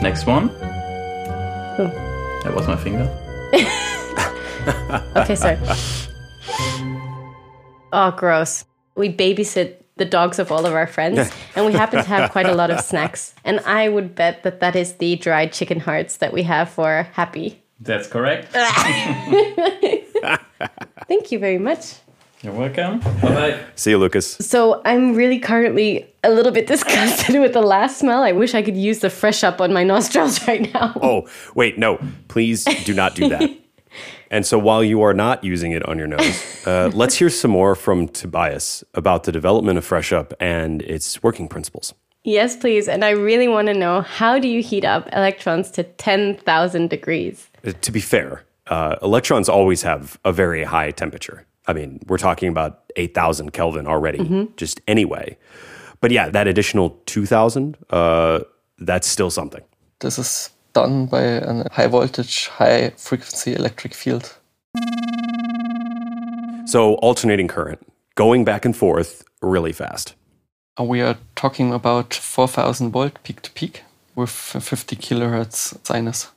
Next 0.00 0.26
one. 0.26 0.50
Oh. 1.80 1.90
That 2.44 2.54
was 2.54 2.66
my 2.68 2.76
finger. 2.76 3.04
okay, 5.16 5.34
sorry. 5.34 5.58
Oh, 7.92 8.10
gross. 8.12 8.64
We 8.94 9.12
babysit 9.12 9.76
the 9.96 10.04
dogs 10.04 10.38
of 10.38 10.52
all 10.52 10.64
of 10.64 10.72
our 10.72 10.86
friends, 10.86 11.30
and 11.56 11.66
we 11.66 11.72
happen 11.72 12.02
to 12.02 12.08
have 12.08 12.30
quite 12.30 12.46
a 12.46 12.54
lot 12.54 12.70
of 12.70 12.80
snacks. 12.84 13.34
And 13.44 13.60
I 13.60 13.88
would 13.88 14.14
bet 14.14 14.44
that 14.44 14.60
that 14.60 14.76
is 14.76 14.94
the 14.94 15.16
dried 15.16 15.52
chicken 15.52 15.80
hearts 15.80 16.18
that 16.18 16.32
we 16.32 16.44
have 16.44 16.70
for 16.70 17.08
Happy. 17.12 17.62
That's 17.80 18.06
correct. 18.08 18.48
Thank 21.06 21.32
you 21.32 21.38
very 21.38 21.58
much. 21.58 21.96
You're 22.42 22.52
welcome. 22.52 23.00
Bye 23.00 23.20
bye. 23.20 23.60
See 23.74 23.90
you, 23.90 23.98
Lucas. 23.98 24.36
So 24.36 24.80
I'm 24.84 25.14
really 25.14 25.40
currently 25.40 26.06
a 26.22 26.30
little 26.30 26.52
bit 26.52 26.66
disgusted 26.74 27.40
with 27.40 27.52
the 27.52 27.62
last 27.62 27.98
smell. 27.98 28.22
I 28.22 28.30
wish 28.30 28.54
I 28.54 28.62
could 28.62 28.76
use 28.76 29.00
the 29.00 29.10
fresh 29.10 29.42
up 29.42 29.60
on 29.60 29.72
my 29.72 29.82
nostrils 29.92 30.46
right 30.46 30.72
now. 30.72 30.92
Oh, 31.02 31.28
wait, 31.56 31.78
no. 31.78 31.98
Please 32.28 32.64
do 32.84 32.94
not 32.94 33.16
do 33.16 33.28
that. 33.28 33.50
and 34.30 34.46
so 34.46 34.56
while 34.56 34.84
you 34.84 35.02
are 35.02 35.14
not 35.14 35.42
using 35.42 35.72
it 35.72 35.84
on 35.88 35.98
your 35.98 36.06
nose, 36.06 36.66
uh, 36.66 36.90
let's 36.94 37.16
hear 37.16 37.28
some 37.28 37.50
more 37.50 37.74
from 37.74 38.06
Tobias 38.06 38.84
about 38.94 39.24
the 39.24 39.32
development 39.32 39.76
of 39.76 39.84
Fresh 39.84 40.12
Up 40.12 40.32
and 40.38 40.82
its 40.82 41.20
working 41.24 41.48
principles. 41.48 41.92
Yes, 42.22 42.54
please. 42.54 42.86
And 42.86 43.04
I 43.04 43.10
really 43.10 43.48
want 43.48 43.66
to 43.66 43.74
know 43.74 44.02
how 44.02 44.38
do 44.38 44.46
you 44.46 44.62
heat 44.62 44.84
up 44.84 45.08
electrons 45.12 45.72
to 45.72 45.82
10,000 45.82 46.88
degrees? 46.88 47.50
Uh, 47.66 47.72
to 47.80 47.90
be 47.90 48.00
fair, 48.00 48.44
uh, 48.68 48.94
electrons 49.02 49.48
always 49.48 49.82
have 49.82 50.20
a 50.24 50.32
very 50.32 50.62
high 50.62 50.92
temperature. 50.92 51.47
I 51.68 51.74
mean, 51.74 52.00
we're 52.06 52.18
talking 52.18 52.48
about 52.48 52.80
8,000 52.96 53.52
Kelvin 53.52 53.86
already, 53.86 54.18
mm-hmm. 54.18 54.44
just 54.56 54.80
anyway. 54.88 55.36
But 56.00 56.10
yeah, 56.10 56.30
that 56.30 56.46
additional 56.46 56.98
2,000, 57.06 57.76
uh, 57.90 58.40
that's 58.78 59.06
still 59.06 59.30
something. 59.30 59.62
This 60.00 60.18
is 60.18 60.50
done 60.72 61.06
by 61.06 61.20
a 61.20 61.70
high 61.70 61.86
voltage, 61.88 62.48
high 62.48 62.90
frequency 62.96 63.54
electric 63.54 63.94
field. 63.94 64.36
So 66.66 66.94
alternating 66.94 67.48
current, 67.48 67.80
going 68.14 68.44
back 68.44 68.64
and 68.64 68.76
forth 68.76 69.24
really 69.42 69.72
fast. 69.72 70.14
Uh, 70.80 70.84
We 70.84 71.02
are 71.02 71.16
talking 71.34 71.72
about 71.72 72.14
4000 72.14 72.92
volt 72.92 73.22
peak 73.22 73.42
to 73.42 73.50
peak 73.50 73.82
with 74.14 74.30
50 74.30 74.96
kilohertz 74.96 75.76
sinus. 75.84 76.28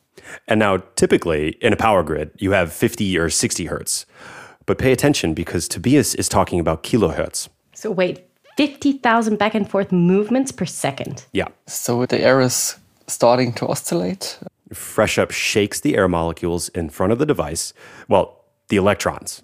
And 0.48 0.60
now, 0.60 0.78
typically 0.96 1.58
in 1.62 1.74
a 1.74 1.76
power 1.76 2.04
grid, 2.04 2.32
you 2.38 2.52
have 2.52 2.72
50 2.72 3.18
or 3.18 3.30
60 3.30 3.66
hertz. 3.66 4.06
But 4.66 4.78
pay 4.78 4.92
attention 4.92 5.34
because 5.34 5.68
Tobias 5.68 6.16
is 6.16 6.30
talking 6.30 6.60
about 6.60 6.84
kilohertz. 6.84 7.50
So 7.74 7.92
wait, 7.92 8.26
50,000 8.58 9.38
back 9.38 9.56
and 9.56 9.70
forth 9.70 9.92
movements 9.92 10.52
per 10.52 10.66
second. 10.66 11.26
Yeah. 11.34 11.48
So 11.68 12.06
the 12.06 12.22
air 12.22 12.42
is 12.42 12.76
starting 13.08 13.54
to 13.54 13.68
oscillate. 13.68 14.40
Fresh 14.74 15.18
Up 15.18 15.32
shakes 15.32 15.80
the 15.80 15.98
air 15.98 16.08
molecules 16.08 16.70
in 16.70 16.90
front 16.90 17.12
of 17.12 17.20
the 17.20 17.26
device. 17.26 17.74
Well, 18.08 18.38
the 18.70 18.78
electrons. 18.78 19.42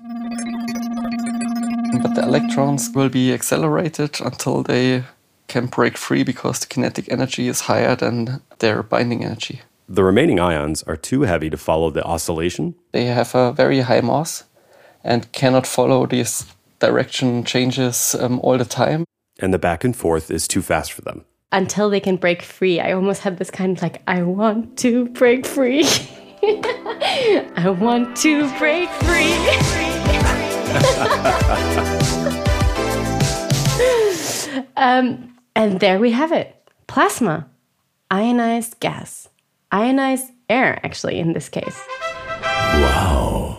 But 2.02 2.16
the 2.16 2.24
electrons 2.24 2.90
will 2.94 3.10
be 3.10 3.34
accelerated 3.34 4.22
until 4.22 4.64
they 4.64 5.04
can 5.48 5.66
break 5.68 5.98
free 5.98 6.24
because 6.24 6.60
the 6.60 6.68
kinetic 6.68 7.12
energy 7.12 7.48
is 7.48 7.62
higher 7.62 7.96
than 7.96 8.42
their 8.60 8.84
binding 8.84 9.24
energy. 9.24 9.62
The 9.90 10.04
remaining 10.04 10.40
ions 10.40 10.84
are 10.84 10.98
too 10.98 11.22
heavy 11.22 11.50
to 11.50 11.58
follow 11.58 11.90
the 11.90 12.04
oscillation. 12.04 12.76
They 12.92 13.06
have 13.06 13.34
a 13.34 13.54
very 13.54 13.80
high 13.80 14.02
mass 14.02 14.44
and 15.08 15.32
cannot 15.32 15.66
follow 15.66 16.06
these 16.06 16.46
direction 16.80 17.44
changes 17.44 18.16
um, 18.20 18.40
all 18.44 18.58
the 18.58 18.66
time. 18.66 19.06
and 19.40 19.54
the 19.54 19.60
back 19.60 19.84
and 19.84 19.96
forth 19.96 20.32
is 20.32 20.48
too 20.48 20.64
fast 20.64 20.92
for 20.92 21.02
them. 21.02 21.24
Until 21.52 21.92
they 21.92 22.00
can 22.00 22.18
break 22.18 22.42
free. 22.42 22.80
I 22.80 22.92
almost 22.92 23.22
had 23.22 23.38
this 23.38 23.52
kind 23.52 23.78
of 23.78 23.84
like, 23.84 24.02
I 24.08 24.24
want 24.24 24.78
to 24.80 25.10
break 25.10 25.46
free. 25.46 25.84
I 26.44 27.76
want 27.80 28.18
to 28.18 28.50
break 28.58 28.90
free. 28.90 29.34
um, 34.76 35.38
and 35.56 35.80
there 35.80 36.00
we 36.00 36.12
have 36.12 36.32
it 36.32 36.56
plasma, 36.88 37.48
ionized 38.10 38.80
gas, 38.80 39.30
ionized 39.72 40.32
air, 40.50 40.80
actually, 40.84 41.20
in 41.20 41.34
this 41.34 41.48
case. 41.48 41.80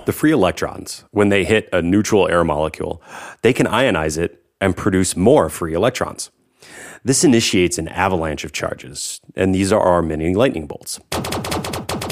The 0.09 0.15
free 0.15 0.33
electrons, 0.33 1.05
when 1.11 1.29
they 1.29 1.45
hit 1.45 1.69
a 1.71 1.83
neutral 1.83 2.29
air 2.29 2.43
molecule, 2.43 3.03
they 3.43 3.53
can 3.53 3.67
ionize 3.67 4.17
it 4.17 4.43
and 4.59 4.75
produce 4.75 5.15
more 5.15 5.51
free 5.51 5.75
electrons. 5.75 6.31
This 7.05 7.25
initiates 7.25 7.77
an 7.77 7.89
avalanche 7.89 8.43
of 8.43 8.53
charges, 8.53 9.21
and 9.37 9.55
these 9.55 9.71
are 9.71 9.79
our 9.79 10.01
mini 10.01 10.35
lightning 10.35 10.67
bolts. 10.67 10.99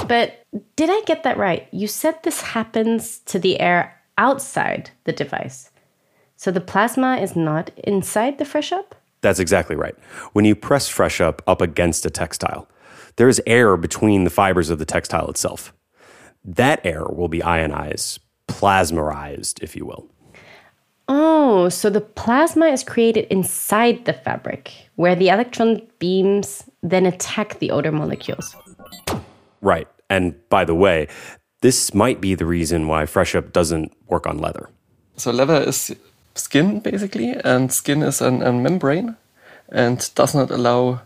But 0.07 0.45
did 0.77 0.91
I 0.91 1.01
get 1.07 1.23
that 1.23 1.39
right? 1.39 1.69
You 1.73 1.87
said 1.87 2.23
this 2.23 2.43
happens 2.43 3.21
to 3.21 3.39
the 3.39 3.59
air 3.61 3.99
outside 4.19 4.91
the 5.05 5.13
device. 5.13 5.71
So 6.37 6.51
the 6.51 6.61
plasma 6.61 7.17
is 7.17 7.35
not 7.35 7.71
inside 7.79 8.37
the 8.37 8.45
fresh 8.45 8.73
up? 8.73 8.95
That's 9.23 9.41
exactly 9.41 9.75
right. 9.75 9.95
When 10.35 10.45
you 10.45 10.55
press 10.55 10.87
Fresh 10.87 11.23
Up 11.23 11.41
up 11.47 11.63
against 11.63 12.05
a 12.05 12.11
textile, 12.11 12.69
there 13.17 13.31
is 13.31 13.41
air 13.47 13.75
between 13.79 14.25
the 14.25 14.37
fibers 14.39 14.69
of 14.69 14.79
the 14.79 14.85
textile 14.85 15.31
itself. 15.31 15.73
That 16.47 16.81
air 16.87 17.05
will 17.05 17.29
be 17.29 17.43
ionized, 17.43 18.21
plasmarized, 18.47 19.61
if 19.63 19.75
you 19.75 19.85
will. 19.85 20.09
Oh, 21.09 21.69
so 21.69 21.91
the 21.91 22.01
plasma 22.01 22.67
is 22.67 22.85
created 22.85 23.27
inside 23.31 24.05
the 24.05 24.13
fabric, 24.13 24.73
where 24.95 25.17
the 25.17 25.29
electron 25.29 25.83
beams 25.99 26.65
then 26.83 27.05
attack 27.05 27.59
the 27.59 27.73
odor 27.73 27.93
molecules. 27.93 28.55
Right. 29.61 29.89
And 30.09 30.35
by 30.49 30.65
the 30.65 30.75
way, 30.75 31.09
this 31.63 31.93
might 31.95 32.21
be 32.21 32.35
the 32.35 32.47
reason 32.47 32.87
why 32.87 33.07
Fresh 33.07 33.35
Up 33.35 33.53
doesn't 33.53 33.93
work 34.07 34.27
on 34.27 34.39
leather. 34.39 34.71
So 35.17 35.33
leather 35.33 35.63
is 35.63 35.95
skin 36.35 36.81
basically, 36.81 37.31
and 37.31 37.73
skin 37.73 38.03
is 38.03 38.21
an, 38.21 38.43
a 38.43 38.53
membrane 38.53 39.17
and 39.69 40.09
does 40.15 40.35
not 40.35 40.51
allow 40.51 41.01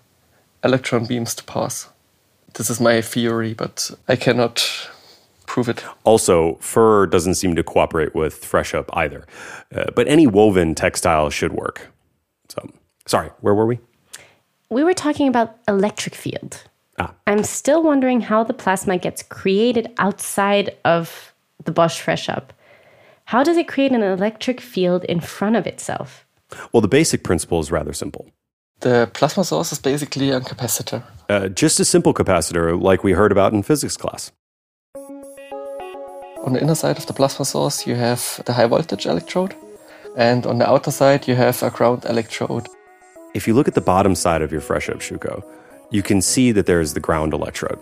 electron 0.63 1.07
beams 1.07 1.35
to 1.37 1.45
pass. 1.45 1.89
This 2.55 2.69
is 2.69 2.81
my 2.81 3.01
theory, 3.01 3.55
but 3.55 3.91
I 4.09 4.17
cannot 4.17 4.91
prove 5.51 5.69
it. 5.69 5.85
Also, 6.05 6.57
fur 6.61 7.07
doesn't 7.07 7.35
seem 7.35 7.57
to 7.57 7.63
cooperate 7.65 8.15
with 8.15 8.35
Fresh 8.45 8.73
Up 8.73 8.89
either. 8.93 9.27
Uh, 9.75 9.87
but 9.97 10.07
any 10.07 10.27
woven 10.27 10.75
textile 10.75 11.29
should 11.29 11.53
work. 11.53 11.91
So, 12.49 12.71
sorry, 13.07 13.31
where 13.41 13.55
were 13.55 13.67
we? 13.67 13.81
We 14.69 14.85
were 14.85 14.95
talking 14.95 15.27
about 15.27 15.57
electric 15.67 16.15
field. 16.15 16.63
Ah. 17.01 17.13
I'm 17.27 17.43
still 17.43 17.83
wondering 17.83 18.21
how 18.21 18.45
the 18.45 18.55
plasma 18.55 18.97
gets 18.99 19.25
created 19.25 19.93
outside 19.99 20.77
of 20.85 21.35
the 21.65 21.73
Bosch 21.73 21.99
Fresh 22.01 22.29
Up. 22.29 22.53
How 23.25 23.43
does 23.43 23.57
it 23.57 23.67
create 23.67 23.93
an 23.93 24.03
electric 24.03 24.61
field 24.61 25.05
in 25.05 25.21
front 25.21 25.57
of 25.57 25.67
itself? 25.67 26.27
Well, 26.73 26.81
the 26.81 26.89
basic 26.89 27.25
principle 27.25 27.59
is 27.59 27.73
rather 27.73 27.93
simple. 27.93 28.31
The 28.81 29.11
plasma 29.13 29.45
source 29.45 29.73
is 29.73 29.81
basically 29.81 30.31
a 30.31 30.41
capacitor. 30.41 31.03
Uh, 31.29 31.49
just 31.49 31.81
a 31.81 31.85
simple 31.85 32.15
capacitor 32.15 32.81
like 32.81 33.03
we 33.03 33.13
heard 33.13 33.33
about 33.33 33.53
in 33.53 33.63
physics 33.63 33.97
class. 33.97 34.33
On 36.45 36.55
the 36.55 36.61
inner 36.63 36.75
side 36.75 36.97
of 36.97 37.07
the 37.07 37.13
plasma 37.13 37.45
source, 37.45 37.87
you 37.87 37.95
have 37.97 38.43
the 38.47 38.53
high 38.53 38.67
voltage 38.67 39.07
electrode, 39.07 39.55
and 40.17 40.47
on 40.47 40.59
the 40.59 40.69
outer 40.69 40.91
side, 40.91 41.29
you 41.29 41.35
have 41.35 41.63
a 41.63 41.71
ground 41.71 42.07
electrode. 42.07 42.67
If 43.35 43.47
you 43.47 43.55
look 43.55 43.69
at 43.69 43.75
the 43.75 43.81
bottom 43.81 44.15
side 44.15 44.41
of 44.41 44.51
your 44.51 44.63
Fresh 44.63 44.89
Up 44.89 45.01
Shuko, 45.01 45.45
you 45.91 46.03
can 46.03 46.23
see 46.23 46.51
that 46.53 46.67
there 46.67 46.81
is 46.81 46.95
the 46.95 47.01
ground 47.01 47.35
electrode. 47.35 47.79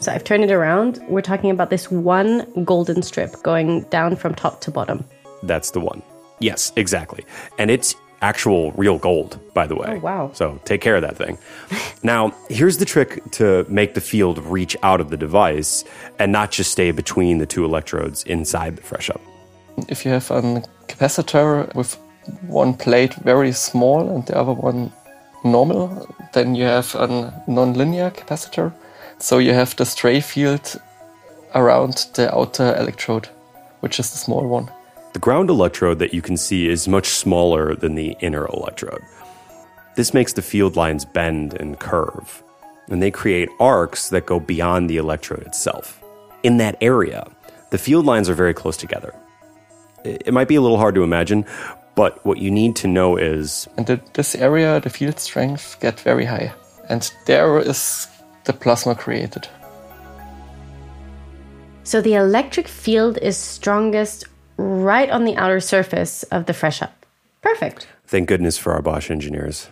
So 0.00 0.10
I've 0.10 0.24
turned 0.24 0.42
it 0.42 0.50
around. 0.50 0.98
We're 1.08 1.22
talking 1.22 1.50
about 1.50 1.70
this 1.70 1.90
one 1.90 2.64
golden 2.64 3.02
strip 3.02 3.40
going 3.44 3.82
down 3.82 4.16
from 4.16 4.34
top 4.34 4.60
to 4.62 4.72
bottom. 4.72 5.04
That's 5.44 5.70
the 5.70 5.80
one. 5.80 6.02
Yes, 6.40 6.72
exactly. 6.74 7.24
And 7.58 7.70
it's 7.70 7.94
actual 8.22 8.72
real 8.72 8.98
gold, 8.98 9.38
by 9.52 9.66
the 9.66 9.74
oh, 9.74 9.80
way. 9.80 9.96
Oh, 9.96 9.98
wow. 9.98 10.30
So 10.32 10.60
take 10.64 10.80
care 10.80 10.96
of 10.96 11.02
that 11.02 11.16
thing. 11.16 11.38
now, 12.02 12.34
here's 12.48 12.78
the 12.78 12.84
trick 12.84 13.22
to 13.32 13.66
make 13.68 13.94
the 13.94 14.00
field 14.00 14.38
reach 14.38 14.76
out 14.82 15.00
of 15.00 15.10
the 15.10 15.16
device 15.16 15.84
and 16.18 16.32
not 16.32 16.50
just 16.50 16.70
stay 16.70 16.92
between 16.92 17.38
the 17.38 17.46
two 17.46 17.64
electrodes 17.64 18.22
inside 18.24 18.76
the 18.76 18.82
fresh 18.82 19.10
up. 19.10 19.20
If 19.88 20.04
you 20.04 20.12
have 20.12 20.30
a 20.30 20.62
capacitor 20.88 21.74
with 21.74 21.98
one 22.46 22.74
plate 22.74 23.14
very 23.14 23.52
small 23.52 24.08
and 24.14 24.24
the 24.26 24.36
other 24.36 24.52
one 24.52 24.92
normal, 25.44 26.06
then 26.32 26.54
you 26.54 26.64
have 26.64 26.94
a 26.94 27.42
non-linear 27.48 28.10
capacitor. 28.10 28.72
So 29.18 29.38
you 29.38 29.54
have 29.54 29.74
the 29.76 29.84
stray 29.84 30.20
field 30.20 30.80
around 31.54 32.06
the 32.14 32.34
outer 32.34 32.76
electrode, 32.76 33.28
which 33.80 33.98
is 33.98 34.10
the 34.10 34.18
small 34.18 34.46
one. 34.46 34.70
The 35.12 35.18
ground 35.18 35.50
electrode 35.50 35.98
that 35.98 36.14
you 36.14 36.22
can 36.22 36.38
see 36.38 36.68
is 36.68 36.88
much 36.88 37.08
smaller 37.08 37.74
than 37.74 37.94
the 37.94 38.16
inner 38.20 38.46
electrode. 38.46 39.02
This 39.94 40.14
makes 40.14 40.32
the 40.32 40.40
field 40.40 40.74
lines 40.74 41.04
bend 41.04 41.52
and 41.60 41.78
curve, 41.78 42.42
and 42.88 43.02
they 43.02 43.10
create 43.10 43.50
arcs 43.60 44.08
that 44.08 44.24
go 44.24 44.40
beyond 44.40 44.88
the 44.88 44.96
electrode 44.96 45.46
itself. 45.46 46.02
In 46.42 46.56
that 46.56 46.76
area, 46.80 47.26
the 47.70 47.78
field 47.78 48.06
lines 48.06 48.30
are 48.30 48.34
very 48.34 48.54
close 48.54 48.76
together. 48.78 49.14
It 50.02 50.22
it 50.26 50.32
might 50.32 50.48
be 50.48 50.56
a 50.56 50.62
little 50.62 50.78
hard 50.78 50.94
to 50.94 51.02
imagine, 51.02 51.44
but 51.94 52.24
what 52.24 52.38
you 52.38 52.50
need 52.50 52.74
to 52.76 52.88
know 52.88 53.18
is 53.18 53.68
And 53.76 53.88
in 53.90 54.00
this 54.14 54.34
area, 54.34 54.80
the 54.80 54.90
field 54.90 55.20
strength 55.20 55.76
get 55.80 56.00
very 56.00 56.24
high. 56.24 56.52
And 56.88 57.12
there 57.26 57.58
is 57.58 58.08
the 58.44 58.54
plasma 58.54 58.94
created. 58.94 59.46
So 61.84 62.00
the 62.00 62.14
electric 62.14 62.68
field 62.68 63.18
is 63.18 63.36
strongest 63.36 64.24
right 64.62 65.10
on 65.10 65.24
the 65.24 65.36
outer 65.36 65.60
surface 65.60 66.22
of 66.24 66.46
the 66.46 66.52
fresh 66.54 66.80
up. 66.82 67.04
Perfect. 67.42 67.88
thank 68.06 68.28
goodness 68.28 68.56
for 68.58 68.72
our 68.72 68.82
Bosch 68.82 69.10
engineers. 69.10 69.68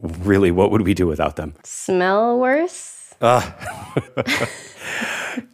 Really, 0.00 0.50
what 0.50 0.70
would 0.70 0.82
we 0.82 0.94
do 0.94 1.06
without 1.06 1.36
them? 1.36 1.54
Smell 1.64 2.38
worse? 2.38 3.14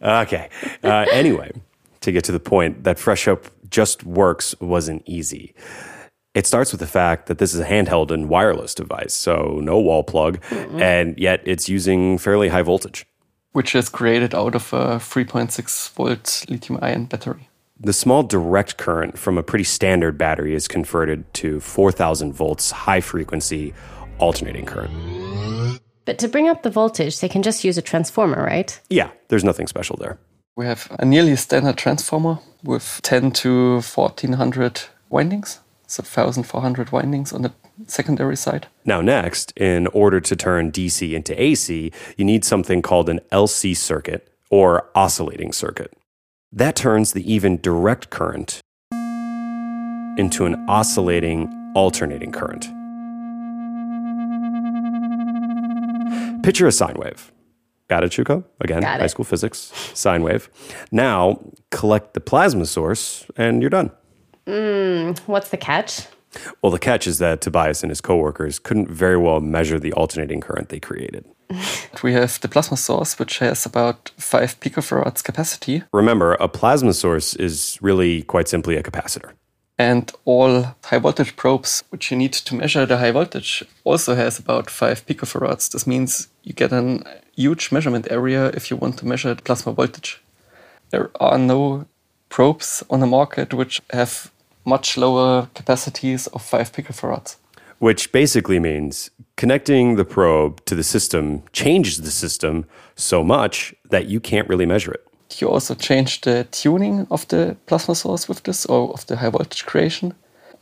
Okay. 0.01 0.49
Uh, 0.83 1.05
anyway, 1.11 1.51
to 2.01 2.11
get 2.11 2.23
to 2.25 2.31
the 2.31 2.39
point, 2.39 2.83
that 2.83 2.97
Fresh 2.97 3.27
Up 3.27 3.45
just 3.69 4.03
works 4.03 4.55
wasn't 4.59 5.03
easy. 5.05 5.53
It 6.33 6.45
starts 6.47 6.71
with 6.71 6.79
the 6.79 6.87
fact 6.87 7.27
that 7.27 7.37
this 7.37 7.53
is 7.53 7.59
a 7.59 7.65
handheld 7.65 8.11
and 8.11 8.29
wireless 8.29 8.73
device, 8.75 9.13
so 9.13 9.59
no 9.61 9.79
wall 9.79 10.03
plug, 10.03 10.39
and 10.79 11.17
yet 11.17 11.41
it's 11.45 11.67
using 11.69 12.17
fairly 12.17 12.49
high 12.49 12.61
voltage. 12.63 13.05
which 13.53 13.75
is 13.75 13.89
created 13.89 14.35
out 14.35 14.53
of 14.55 14.71
a 14.73 14.99
3.6 14.99 15.89
volt 15.93 16.45
lithium 16.47 16.79
ion 16.81 17.05
battery. 17.05 17.49
The 17.79 17.93
small 17.93 18.23
direct 18.23 18.77
current 18.77 19.19
from 19.19 19.37
a 19.37 19.43
pretty 19.43 19.63
standard 19.63 20.17
battery 20.17 20.55
is 20.55 20.67
converted 20.67 21.31
to 21.35 21.59
4,000 21.59 22.33
volts 22.33 22.71
high 22.71 23.01
frequency 23.01 23.73
alternating 24.17 24.65
current. 24.65 24.91
But 26.05 26.17
to 26.19 26.27
bring 26.27 26.49
up 26.49 26.63
the 26.63 26.71
voltage, 26.71 27.19
they 27.19 27.29
can 27.29 27.43
just 27.43 27.63
use 27.63 27.77
a 27.77 27.83
transformer, 27.83 28.43
right? 28.43 28.79
Yeah, 28.89 29.11
there's 29.27 29.43
nothing 29.43 29.67
special 29.67 29.95
there. 29.97 30.17
We 30.55 30.65
have 30.65 30.87
a 30.97 31.05
nearly 31.05 31.35
standard 31.35 31.77
transformer 31.77 32.39
with 32.63 32.99
10 33.03 33.31
to 33.43 33.81
1400 33.81 34.81
windings, 35.09 35.59
so 35.85 36.01
1400 36.01 36.91
windings 36.91 37.31
on 37.31 37.43
the 37.43 37.53
secondary 37.85 38.37
side. 38.37 38.65
Now, 38.85 39.01
next, 39.01 39.53
in 39.55 39.85
order 39.87 40.19
to 40.19 40.35
turn 40.35 40.71
DC 40.71 41.13
into 41.13 41.39
AC, 41.39 41.91
you 42.15 42.25
need 42.25 42.43
something 42.43 42.81
called 42.81 43.07
an 43.07 43.19
LC 43.31 43.77
circuit 43.77 44.33
or 44.49 44.89
oscillating 44.95 45.51
circuit. 45.51 45.93
That 46.57 46.75
turns 46.75 47.13
the 47.13 47.31
even 47.31 47.61
direct 47.61 48.09
current 48.09 48.61
into 48.91 50.47
an 50.47 50.65
oscillating 50.67 51.53
alternating 51.75 52.31
current. 52.31 52.63
Picture 56.41 56.65
a 56.65 56.71
sine 56.71 56.95
wave. 56.97 57.31
Got 57.89 58.05
it, 58.05 58.11
Shuko? 58.11 58.43
Again, 58.59 58.81
Got 58.81 58.95
it. 58.95 59.01
high 59.01 59.07
school 59.07 59.23
physics, 59.23 59.71
sine 59.93 60.23
wave. 60.23 60.49
Now, 60.91 61.39
collect 61.69 62.15
the 62.15 62.21
plasma 62.21 62.65
source, 62.65 63.27
and 63.37 63.61
you're 63.61 63.69
done. 63.69 63.91
Hmm, 64.47 65.11
what's 65.27 65.49
the 65.49 65.57
catch? 65.57 66.07
Well, 66.63 66.71
the 66.71 66.79
catch 66.79 67.05
is 67.05 67.19
that 67.19 67.39
Tobias 67.39 67.83
and 67.83 67.91
his 67.91 68.01
coworkers 68.01 68.57
couldn't 68.57 68.89
very 68.89 69.17
well 69.17 69.41
measure 69.41 69.79
the 69.79 69.93
alternating 69.93 70.41
current 70.41 70.69
they 70.69 70.79
created. 70.79 71.23
We 72.03 72.13
have 72.13 72.39
the 72.41 72.47
plasma 72.47 72.77
source, 72.77 73.17
which 73.19 73.39
has 73.39 73.65
about 73.65 74.11
5 74.17 74.59
picofarads 74.59 75.23
capacity, 75.23 75.83
Remember, 75.93 76.33
a 76.39 76.47
plasma 76.47 76.93
source 76.93 77.33
is 77.35 77.77
really 77.81 78.21
quite 78.23 78.47
simply 78.47 78.75
a 78.77 78.83
capacitor. 78.83 79.31
and 79.79 80.11
all 80.25 80.63
high 80.85 80.97
voltage 80.99 81.35
probes, 81.35 81.83
which 81.91 82.11
you 82.11 82.17
need 82.17 82.33
to 82.33 82.55
measure 82.55 82.85
the 82.87 82.97
high 82.97 83.11
voltage, 83.11 83.63
also 83.83 84.15
has 84.15 84.39
about 84.39 84.69
5 84.69 85.05
picofarads. 85.05 85.69
This 85.71 85.85
means 85.87 86.27
you 86.43 86.53
get 86.53 86.71
a 86.73 86.99
huge 87.35 87.71
measurement 87.71 88.07
area 88.11 88.47
if 88.55 88.71
you 88.71 88.77
want 88.77 88.97
to 88.97 89.05
measure 89.07 89.35
the 89.35 89.41
plasma 89.43 89.73
voltage. 89.73 90.21
There 90.89 91.09
are 91.19 91.37
no 91.37 91.85
probes 92.29 92.83
on 92.89 92.99
the 93.01 93.05
market 93.07 93.53
which 93.53 93.81
have 93.91 94.31
much 94.65 94.97
lower 94.97 95.47
capacities 95.53 96.27
of 96.27 96.41
5 96.41 96.71
picofarads. 96.73 97.37
which 97.79 98.11
basically 98.11 98.59
means 98.59 99.11
connecting 99.37 99.95
the 99.95 100.03
probe 100.03 100.65
to 100.65 100.75
the 100.75 100.83
system 100.83 101.43
changes 101.53 102.01
the 102.01 102.11
system 102.11 102.65
so 102.95 103.23
much 103.23 103.73
that 103.89 104.07
you 104.07 104.19
can't 104.19 104.49
really 104.49 104.65
measure 104.65 104.91
it. 104.91 105.07
You 105.39 105.49
also 105.49 105.75
change 105.75 106.21
the 106.21 106.47
tuning 106.51 107.07
of 107.09 107.27
the 107.27 107.55
plasma 107.67 107.95
source 107.95 108.27
with 108.27 108.43
this 108.43 108.65
or 108.65 108.91
of 108.93 109.05
the 109.07 109.17
high 109.17 109.29
voltage 109.29 109.65
creation. 109.65 110.13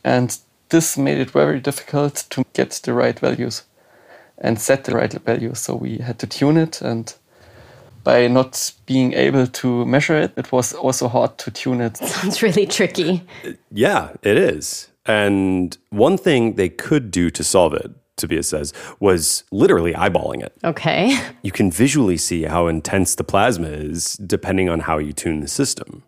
And 0.03 0.37
this 0.69 0.97
made 0.97 1.17
it 1.17 1.31
very 1.31 1.59
difficult 1.59 2.25
to 2.29 2.43
get 2.53 2.71
the 2.83 2.93
right 2.93 3.17
values 3.17 3.63
and 4.37 4.59
set 4.59 4.83
the 4.83 4.95
right 4.95 5.13
values. 5.13 5.59
So 5.59 5.75
we 5.75 5.99
had 5.99 6.19
to 6.19 6.27
tune 6.27 6.57
it. 6.57 6.81
And 6.81 7.13
by 8.03 8.27
not 8.27 8.73
being 8.85 9.13
able 9.13 9.47
to 9.47 9.85
measure 9.85 10.17
it, 10.17 10.33
it 10.35 10.51
was 10.51 10.73
also 10.73 11.07
hard 11.07 11.37
to 11.39 11.51
tune 11.51 11.81
it. 11.81 11.97
Sounds 12.07 12.41
really 12.41 12.65
tricky. 12.65 13.23
Uh, 13.45 13.51
yeah, 13.71 14.09
it 14.21 14.37
is. 14.37 14.89
And 15.05 15.77
one 15.91 16.17
thing 16.17 16.55
they 16.55 16.69
could 16.69 17.11
do 17.11 17.29
to 17.29 17.43
solve 17.43 17.73
it, 17.73 17.91
Tobias 18.17 18.47
says, 18.47 18.73
was 18.99 19.43
literally 19.51 19.93
eyeballing 19.93 20.41
it. 20.43 20.53
Okay. 20.63 21.17
You 21.41 21.51
can 21.51 21.69
visually 21.69 22.17
see 22.17 22.43
how 22.43 22.67
intense 22.67 23.15
the 23.15 23.23
plasma 23.23 23.67
is 23.67 24.15
depending 24.15 24.67
on 24.67 24.79
how 24.81 24.97
you 24.97 25.13
tune 25.13 25.41
the 25.41 25.47
system. 25.47 26.03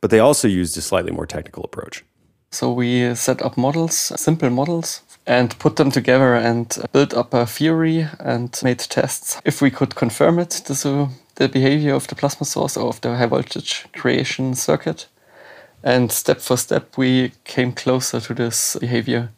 But 0.00 0.10
they 0.10 0.20
also 0.20 0.46
used 0.46 0.78
a 0.78 0.82
slightly 0.82 1.10
more 1.10 1.26
technical 1.26 1.64
approach. 1.64 2.04
So 2.50 2.72
we 2.72 3.14
set 3.14 3.42
up 3.42 3.56
models, 3.56 3.96
simple 3.96 4.50
models, 4.50 5.02
and 5.26 5.58
put 5.58 5.76
them 5.76 5.90
together 5.90 6.34
and 6.34 6.78
built 6.92 7.12
up 7.12 7.34
a 7.34 7.44
theory 7.44 8.06
and 8.20 8.58
made 8.62 8.78
tests. 8.78 9.40
If 9.44 9.60
we 9.60 9.70
could 9.70 9.94
confirm 9.96 10.38
it, 10.38 10.62
the, 10.66 10.74
so 10.74 11.08
the 11.34 11.48
behavior 11.48 11.94
of 11.94 12.06
the 12.06 12.14
plasma 12.14 12.46
source 12.46 12.76
or 12.76 12.88
of 12.88 13.00
the 13.00 13.16
high 13.16 13.26
voltage 13.26 13.86
creation 13.92 14.54
circuit. 14.54 15.08
And 15.82 16.10
step 16.10 16.40
for 16.40 16.56
step, 16.56 16.96
we 16.96 17.32
came 17.44 17.72
closer 17.72 18.20
to 18.20 18.34
this 18.34 18.76
behavior. 18.80 19.30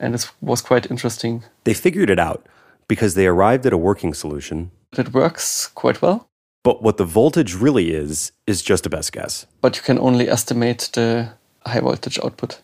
And 0.00 0.14
it 0.14 0.30
was 0.40 0.62
quite 0.62 0.90
interesting. 0.90 1.42
They 1.64 1.74
figured 1.74 2.10
it 2.10 2.18
out 2.18 2.46
because 2.88 3.14
they 3.14 3.26
arrived 3.26 3.66
at 3.66 3.72
a 3.72 3.76
working 3.76 4.14
solution. 4.14 4.70
It 4.98 5.12
works 5.12 5.68
quite 5.74 6.00
well, 6.02 6.26
But 6.64 6.82
what 6.82 6.96
the 6.96 7.04
voltage 7.04 7.54
really 7.54 7.94
is, 7.94 8.32
is 8.46 8.62
just 8.62 8.86
a 8.86 8.90
best 8.90 9.12
guess. 9.12 9.46
but 9.62 9.76
you 9.76 9.82
can 9.82 9.98
only 9.98 10.28
estimate 10.28 10.90
the 10.92 11.28
high 11.66 11.80
voltage 11.80 12.18
output 12.24 12.62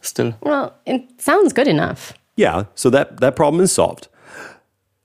still. 0.00 0.32
Well, 0.40 0.72
it 0.86 1.02
sounds 1.20 1.52
good 1.52 1.68
enough. 1.68 2.12
Yeah, 2.36 2.64
so 2.74 2.90
that, 2.90 3.20
that 3.20 3.34
problem 3.36 3.62
is 3.62 3.72
solved. 3.72 4.08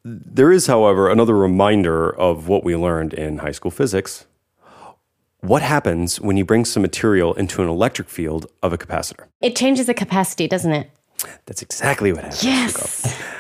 There 0.06 0.52
is, 0.52 0.68
however, 0.68 1.10
another 1.10 1.36
reminder 1.36 2.10
of 2.20 2.48
what 2.48 2.64
we 2.64 2.76
learned 2.76 3.14
in 3.14 3.38
high 3.40 3.54
school 3.54 3.72
physics. 3.72 4.26
What 5.42 5.62
happens 5.62 6.22
when 6.22 6.38
you 6.38 6.46
bring 6.46 6.66
some 6.66 6.82
material 6.82 7.34
into 7.34 7.62
an 7.62 7.68
electric 7.70 8.10
field 8.10 8.46
of 8.62 8.72
a 8.74 8.78
capacitor? 8.78 9.26
It 9.42 9.56
changes 9.56 9.88
the 9.88 9.94
capacity, 9.94 10.48
doesn't 10.48 10.72
it? 10.74 10.90
That's 11.46 11.62
exactly 11.62 12.12
what 12.12 12.24
happens. 12.24 12.44
Yes. 12.44 13.24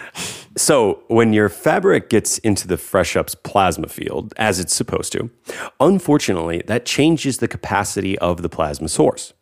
So, 0.55 1.01
when 1.07 1.33
your 1.33 1.49
fabric 1.49 2.11
gets 2.11 2.37
into 2.37 2.67
the 2.67 2.77
Fresh 2.77 3.15
Up's 3.15 3.33
plasma 3.33 3.87
field, 3.87 4.35
as 4.37 4.59
it's 4.59 4.75
supposed 4.75 5.11
to, 5.13 5.31
unfortunately, 5.79 6.61
that 6.67 6.85
changes 6.85 7.39
the 7.39 7.47
capacity 7.47 8.19
of 8.19 8.43
the 8.43 8.49
plasma 8.49 8.87
source, 8.87 9.33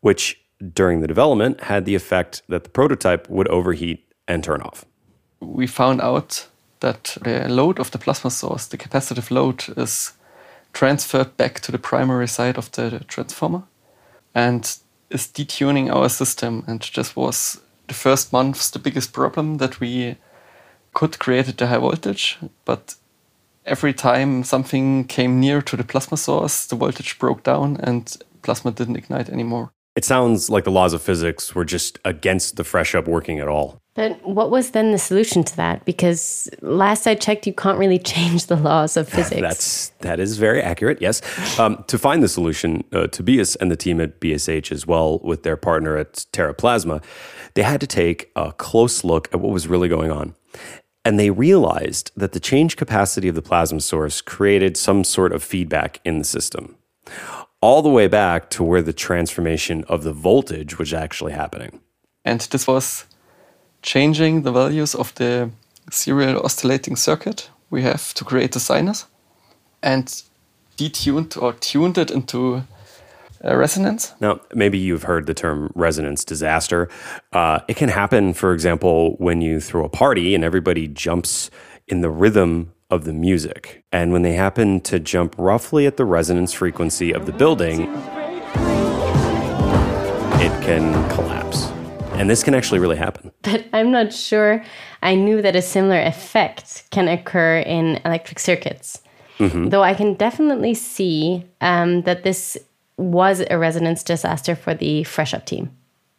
which 0.00 0.40
during 0.74 1.02
the 1.02 1.06
development 1.06 1.60
had 1.60 1.84
the 1.84 1.94
effect 1.94 2.42
that 2.48 2.64
the 2.64 2.70
prototype 2.70 3.30
would 3.30 3.46
overheat 3.46 4.04
and 4.26 4.42
turn 4.42 4.60
off. 4.62 4.84
we 5.40 5.66
found 5.66 6.00
out 6.00 6.46
that 6.80 7.16
the 7.22 7.48
load 7.48 7.78
of 7.78 7.90
the 7.90 7.98
plasma 7.98 8.30
source, 8.30 8.66
the 8.66 8.78
capacitive 8.78 9.30
load, 9.30 9.64
is 9.76 10.12
transferred 10.72 11.36
back 11.36 11.60
to 11.60 11.72
the 11.72 11.78
primary 11.78 12.28
side 12.28 12.58
of 12.58 12.70
the 12.72 13.00
transformer 13.06 13.62
and 14.34 14.78
is 15.10 15.26
detuning 15.26 15.90
our 15.90 16.08
system. 16.08 16.64
And 16.66 16.80
this 16.94 17.16
was 17.16 17.60
the 17.90 17.94
first 17.94 18.32
months 18.32 18.70
the 18.70 18.78
biggest 18.78 19.12
problem 19.12 19.58
that 19.58 19.80
we 19.80 20.16
could 20.94 21.18
create 21.18 21.48
at 21.48 21.58
the 21.58 21.66
high 21.66 21.78
voltage, 21.78 22.38
but 22.64 22.94
every 23.66 23.92
time 23.92 24.44
something 24.44 25.04
came 25.04 25.40
near 25.40 25.60
to 25.60 25.76
the 25.76 25.82
plasma 25.82 26.16
source, 26.16 26.66
the 26.66 26.76
voltage 26.76 27.18
broke 27.18 27.42
down 27.42 27.76
and 27.80 28.16
plasma 28.42 28.70
didn't 28.70 28.96
ignite 28.96 29.28
anymore. 29.28 29.72
It 29.96 30.04
sounds 30.04 30.48
like 30.48 30.64
the 30.64 30.70
laws 30.70 30.92
of 30.92 31.02
physics 31.02 31.54
were 31.54 31.64
just 31.64 31.98
against 32.04 32.56
the 32.56 32.64
Fresh 32.64 32.94
Up 32.94 33.08
working 33.08 33.40
at 33.40 33.48
all. 33.48 33.80
But 33.94 34.24
what 34.26 34.50
was 34.50 34.70
then 34.70 34.92
the 34.92 34.98
solution 34.98 35.42
to 35.42 35.56
that? 35.56 35.84
Because 35.84 36.48
last 36.62 37.08
I 37.08 37.16
checked, 37.16 37.46
you 37.46 37.52
can't 37.52 37.76
really 37.76 37.98
change 38.14 38.46
the 38.46 38.56
laws 38.56 38.96
of 38.96 39.08
physics. 39.16 39.40
That's 39.40 39.88
that 40.00 40.20
is 40.20 40.38
very 40.38 40.62
accurate. 40.62 41.02
Yes, 41.02 41.20
um, 41.58 41.84
to 41.88 41.98
find 41.98 42.22
the 42.22 42.28
solution, 42.28 42.84
uh, 42.92 43.08
Tobias 43.08 43.56
and 43.56 43.70
the 43.70 43.76
team 43.76 44.00
at 44.00 44.20
BSH, 44.20 44.70
as 44.70 44.86
well 44.86 45.18
with 45.18 45.42
their 45.42 45.56
partner 45.56 45.96
at 45.96 46.24
Terra 46.32 46.54
Plasma, 46.54 47.00
they 47.54 47.62
had 47.62 47.80
to 47.80 47.86
take 47.86 48.30
a 48.36 48.52
close 48.52 49.02
look 49.02 49.28
at 49.34 49.40
what 49.40 49.52
was 49.52 49.66
really 49.66 49.88
going 49.88 50.12
on, 50.12 50.36
and 51.04 51.18
they 51.18 51.30
realized 51.30 52.12
that 52.16 52.32
the 52.32 52.40
change 52.40 52.76
capacity 52.76 53.28
of 53.28 53.34
the 53.34 53.42
plasma 53.42 53.80
source 53.80 54.20
created 54.20 54.76
some 54.76 55.02
sort 55.02 55.32
of 55.32 55.42
feedback 55.42 56.00
in 56.04 56.18
the 56.18 56.24
system, 56.24 56.76
all 57.60 57.82
the 57.82 57.90
way 57.90 58.08
back 58.08 58.50
to 58.50 58.64
where 58.64 58.82
the 58.82 58.92
transformation 58.92 59.84
of 59.88 60.02
the 60.02 60.12
voltage 60.12 60.78
was 60.78 60.92
actually 60.92 61.32
happening. 61.32 61.80
And 62.24 62.40
this 62.40 62.66
was 62.66 63.06
changing 63.82 64.42
the 64.42 64.52
values 64.52 64.94
of 64.94 65.14
the 65.14 65.50
serial 65.90 66.42
oscillating 66.44 66.96
circuit 66.96 67.50
we 67.70 67.82
have 67.82 68.12
to 68.14 68.24
create 68.24 68.52
the 68.52 68.60
sinus 68.60 69.06
and 69.82 70.22
detuned 70.76 71.40
or 71.40 71.52
tuned 71.54 71.98
it 71.98 72.10
into 72.10 72.62
a 73.42 73.56
resonance. 73.56 74.12
Now, 74.20 74.40
maybe 74.54 74.76
you've 74.76 75.04
heard 75.04 75.26
the 75.26 75.34
term 75.34 75.70
resonance 75.74 76.24
disaster. 76.24 76.88
Uh, 77.32 77.60
it 77.68 77.76
can 77.76 77.88
happen, 77.88 78.34
for 78.34 78.52
example, 78.52 79.14
when 79.18 79.40
you 79.40 79.60
throw 79.60 79.84
a 79.84 79.88
party 79.88 80.34
and 80.34 80.44
everybody 80.44 80.88
jumps 80.88 81.50
in 81.88 82.00
the 82.02 82.10
rhythm 82.10 82.72
of 82.90 83.04
the 83.04 83.12
music. 83.12 83.82
And 83.92 84.12
when 84.12 84.22
they 84.22 84.34
happen 84.34 84.80
to 84.82 84.98
jump 84.98 85.34
roughly 85.38 85.86
at 85.86 85.96
the 85.96 86.04
resonance 86.04 86.52
frequency 86.52 87.12
of 87.12 87.26
the 87.26 87.32
building, 87.32 87.82
it 90.40 90.52
can 90.62 90.92
collapse. 91.10 91.66
And 92.14 92.28
this 92.28 92.42
can 92.42 92.54
actually 92.54 92.80
really 92.80 92.96
happen. 92.96 93.32
but 93.42 93.64
I'm 93.72 93.90
not 93.90 94.12
sure 94.12 94.62
I 95.02 95.14
knew 95.14 95.40
that 95.42 95.56
a 95.56 95.62
similar 95.62 96.00
effect 96.00 96.84
can 96.90 97.08
occur 97.08 97.58
in 97.58 98.00
electric 98.04 98.38
circuits. 98.38 99.02
Though 99.38 99.82
I 99.82 99.94
can 99.94 100.14
definitely 100.14 100.74
see 100.74 101.46
um, 101.62 102.02
that 102.02 102.24
this 102.24 102.58
was 102.98 103.42
a 103.50 103.56
resonance 103.56 104.02
disaster 104.02 104.54
for 104.54 104.74
the 104.74 105.02
Fresh 105.04 105.32
Up 105.32 105.46
team. 105.46 105.70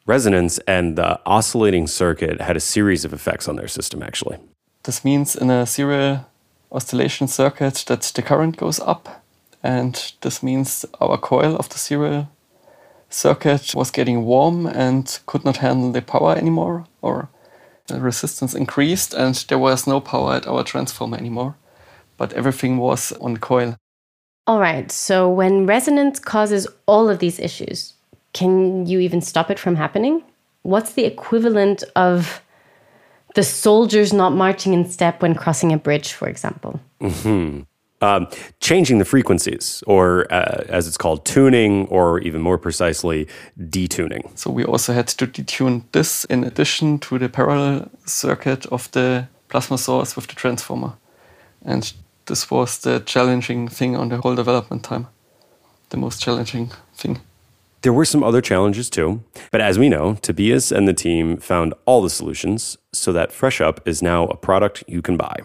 Resonance 0.08 0.58
and 0.68 0.98
the 0.98 1.20
oscillating 1.28 1.86
circuit 1.86 2.42
had 2.42 2.58
a 2.58 2.60
series 2.60 3.06
of 3.06 3.14
effects 3.14 3.48
on 3.48 3.58
their 3.58 3.68
system, 3.68 4.02
actually. 4.02 4.40
This 4.84 5.06
means 5.06 5.36
in 5.36 5.52
a 5.52 5.68
serial 5.68 6.26
oscillation 6.72 7.28
circuit 7.28 7.84
that 7.88 8.02
the 8.02 8.22
current 8.22 8.58
goes 8.58 8.80
up, 8.80 9.24
and 9.64 10.14
this 10.22 10.42
means 10.42 10.86
our 11.00 11.18
coil 11.18 11.56
of 11.56 11.70
the 11.70 11.78
serial 11.78 12.30
circuit 13.10 13.76
was 13.76 13.92
getting 13.92 14.24
warm 14.24 14.66
and 14.66 15.20
could 15.26 15.44
not 15.44 15.58
handle 15.58 15.92
the 15.92 16.02
power 16.02 16.36
anymore, 16.36 16.86
or 17.02 17.30
the 17.88 18.00
resistance 18.00 18.54
increased, 18.54 19.14
and 19.14 19.36
there 19.50 19.60
was 19.60 19.86
no 19.86 20.00
power 20.00 20.36
at 20.36 20.48
our 20.48 20.64
transformer 20.64 21.18
anymore, 21.18 21.56
but 22.18 22.34
everything 22.34 22.78
was 22.78 23.12
on 23.14 23.38
coil. 23.38 23.76
All 24.48 24.60
right, 24.60 24.92
so 24.92 25.30
when 25.30 25.66
resonance 25.66 26.20
causes 26.20 26.68
all 26.86 27.10
of 27.10 27.20
these 27.20 27.40
issues, 27.40 27.94
can 28.34 28.86
you 28.86 29.00
even 29.00 29.22
stop 29.22 29.52
it 29.52 29.60
from 29.60 29.76
happening? 29.76 30.24
What's 30.64 30.94
the 30.94 31.06
equivalent 31.06 31.84
of 31.96 32.42
the 33.36 33.44
soldiers 33.44 34.14
not 34.14 34.34
marching 34.34 34.74
in 34.74 34.90
step 34.90 35.22
when 35.22 35.36
crossing 35.36 35.74
a 35.74 35.78
bridge, 35.78 36.14
for 36.14 36.28
example? 36.28 36.80
Um, 38.04 38.28
changing 38.60 38.98
the 38.98 39.06
frequencies, 39.06 39.84
or 39.86 40.26
uh, 40.34 40.64
as 40.70 40.88
it's 40.88 40.98
called, 40.98 41.24
tuning, 41.24 41.86
or 41.88 42.20
even 42.22 42.42
more 42.42 42.58
precisely, 42.58 43.28
detuning. 43.60 44.36
So 44.36 44.50
we 44.50 44.66
also 44.66 44.94
had 44.94 45.08
to 45.08 45.28
detune 45.28 45.84
this 45.92 46.26
in 46.26 46.44
addition 46.44 46.98
to 47.00 47.20
the 47.20 47.30
parallel 47.30 47.92
circuit 48.06 48.66
of 48.68 48.90
the 48.92 49.28
plasma 49.50 49.78
source 49.78 50.16
with 50.16 50.26
the 50.26 50.34
transformer. 50.34 50.94
And 51.64 51.94
this 52.26 52.50
was 52.50 52.80
the 52.80 53.02
challenging 53.02 53.68
thing 53.68 53.96
on 53.96 54.10
the 54.10 54.18
whole 54.18 54.36
development 54.36 54.84
time. 54.84 55.06
The 55.90 55.98
most 55.98 56.20
challenging 56.20 56.72
thing. 56.96 57.20
There 57.82 57.94
were 57.94 58.06
some 58.06 58.24
other 58.24 58.42
challenges 58.42 58.92
too, 58.92 59.24
but 59.50 59.60
as 59.60 59.80
we 59.80 59.90
know, 59.90 60.14
Tobias 60.22 60.72
and 60.72 60.88
the 60.88 60.94
team 60.94 61.38
found 61.38 61.74
all 61.86 62.04
the 62.04 62.12
solutions 62.12 62.78
so 62.94 63.12
that 63.14 63.32
FreshUp 63.32 63.80
is 63.88 64.04
now 64.04 64.26
a 64.26 64.38
product 64.38 64.84
you 64.88 65.02
can 65.02 65.18
buy. 65.18 65.38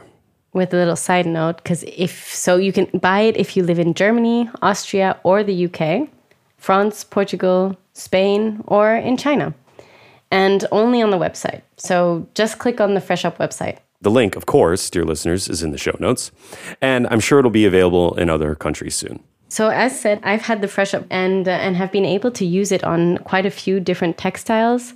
With 0.52 0.74
a 0.74 0.76
little 0.76 0.96
side 0.96 1.24
note, 1.24 1.56
because 1.56 1.82
if 1.84 2.34
so, 2.34 2.56
you 2.58 2.72
can 2.72 2.86
buy 2.98 3.20
it 3.20 3.38
if 3.38 3.56
you 3.56 3.62
live 3.62 3.78
in 3.78 3.94
Germany, 3.94 4.50
Austria, 4.60 5.18
or 5.22 5.42
the 5.42 5.66
UK, 5.66 6.10
France, 6.58 7.04
Portugal, 7.04 7.74
Spain, 7.94 8.62
or 8.66 8.94
in 8.94 9.16
China, 9.16 9.54
and 10.30 10.66
only 10.72 11.00
on 11.00 11.10
the 11.10 11.18
website. 11.18 11.62
So 11.78 12.28
just 12.34 12.58
click 12.58 12.82
on 12.82 12.92
the 12.92 13.00
FreshUp 13.00 13.36
website. 13.36 13.78
The 14.02 14.10
link, 14.10 14.36
of 14.36 14.44
course, 14.44 14.90
dear 14.90 15.04
listeners, 15.04 15.48
is 15.48 15.62
in 15.62 15.70
the 15.70 15.78
show 15.78 15.96
notes, 16.00 16.30
and 16.82 17.06
I'm 17.10 17.20
sure 17.20 17.38
it'll 17.38 17.50
be 17.50 17.64
available 17.64 18.14
in 18.18 18.28
other 18.28 18.54
countries 18.54 18.94
soon. 18.94 19.22
So 19.56 19.70
as 19.70 19.98
said, 19.98 20.20
I've 20.22 20.42
had 20.42 20.60
the 20.60 20.66
FreshUp 20.66 21.06
and 21.08 21.48
uh, 21.48 21.52
and 21.52 21.76
have 21.76 21.90
been 21.90 22.04
able 22.04 22.30
to 22.32 22.44
use 22.44 22.72
it 22.72 22.84
on 22.84 23.16
quite 23.24 23.46
a 23.46 23.50
few 23.50 23.80
different 23.80 24.18
textiles. 24.18 24.92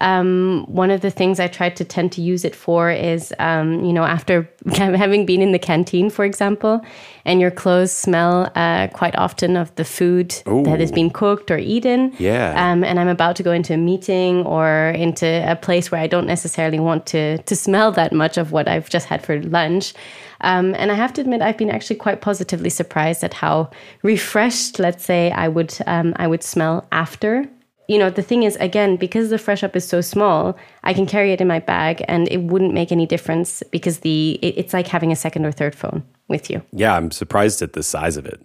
Um, 0.00 0.64
one 0.66 0.90
of 0.90 1.02
the 1.02 1.10
things 1.10 1.38
I 1.38 1.46
try 1.48 1.68
to 1.68 1.84
tend 1.84 2.12
to 2.12 2.22
use 2.22 2.42
it 2.46 2.54
for 2.56 2.90
is, 2.90 3.34
um, 3.38 3.84
you 3.84 3.92
know, 3.92 4.04
after 4.04 4.48
having 4.72 5.26
been 5.26 5.42
in 5.42 5.52
the 5.52 5.58
canteen, 5.58 6.08
for 6.08 6.24
example, 6.24 6.80
and 7.26 7.38
your 7.38 7.50
clothes 7.50 7.92
smell 7.92 8.50
uh, 8.54 8.88
quite 8.94 9.14
often 9.16 9.58
of 9.58 9.74
the 9.74 9.84
food 9.84 10.30
that 10.64 10.80
has 10.80 10.90
been 10.90 11.10
cooked 11.10 11.50
or 11.50 11.58
eaten. 11.58 12.14
Yeah. 12.18 12.54
Um, 12.56 12.84
and 12.84 12.98
I'm 12.98 13.08
about 13.08 13.36
to 13.36 13.42
go 13.42 13.52
into 13.52 13.74
a 13.74 13.76
meeting 13.76 14.46
or 14.46 14.94
into 14.96 15.26
a 15.26 15.56
place 15.56 15.90
where 15.90 16.00
I 16.00 16.06
don't 16.06 16.26
necessarily 16.26 16.80
want 16.80 17.04
to 17.12 17.36
to 17.42 17.54
smell 17.54 17.92
that 17.92 18.14
much 18.14 18.38
of 18.38 18.52
what 18.52 18.68
I've 18.68 18.88
just 18.88 19.06
had 19.06 19.22
for 19.22 19.42
lunch. 19.42 19.92
Um, 20.40 20.74
and 20.76 20.92
I 20.92 20.94
have 20.94 21.12
to 21.14 21.20
admit, 21.20 21.42
I've 21.42 21.58
been 21.58 21.70
actually 21.70 21.96
quite 21.96 22.20
positively 22.20 22.70
surprised 22.70 23.24
at 23.24 23.34
how 23.34 23.70
refreshed, 24.02 24.78
let's 24.78 25.04
say, 25.04 25.30
I 25.32 25.48
would 25.48 25.76
um, 25.86 26.14
I 26.16 26.26
would 26.26 26.42
smell 26.42 26.86
after. 26.92 27.46
You 27.88 27.98
know, 27.98 28.10
the 28.10 28.22
thing 28.22 28.42
is, 28.42 28.54
again, 28.56 28.96
because 28.96 29.30
the 29.30 29.36
FreshUp 29.36 29.74
is 29.74 29.88
so 29.88 30.02
small, 30.02 30.58
I 30.84 30.92
can 30.92 31.06
carry 31.06 31.32
it 31.32 31.40
in 31.40 31.48
my 31.48 31.58
bag, 31.58 32.04
and 32.06 32.28
it 32.30 32.42
wouldn't 32.42 32.74
make 32.74 32.92
any 32.92 33.06
difference 33.06 33.62
because 33.70 34.00
the 34.00 34.38
it, 34.42 34.58
it's 34.58 34.72
like 34.74 34.86
having 34.86 35.10
a 35.10 35.16
second 35.16 35.46
or 35.46 35.52
third 35.52 35.74
phone 35.74 36.02
with 36.28 36.50
you. 36.50 36.62
Yeah, 36.72 36.94
I'm 36.94 37.10
surprised 37.10 37.62
at 37.62 37.72
the 37.72 37.82
size 37.82 38.16
of 38.16 38.26
it. 38.26 38.42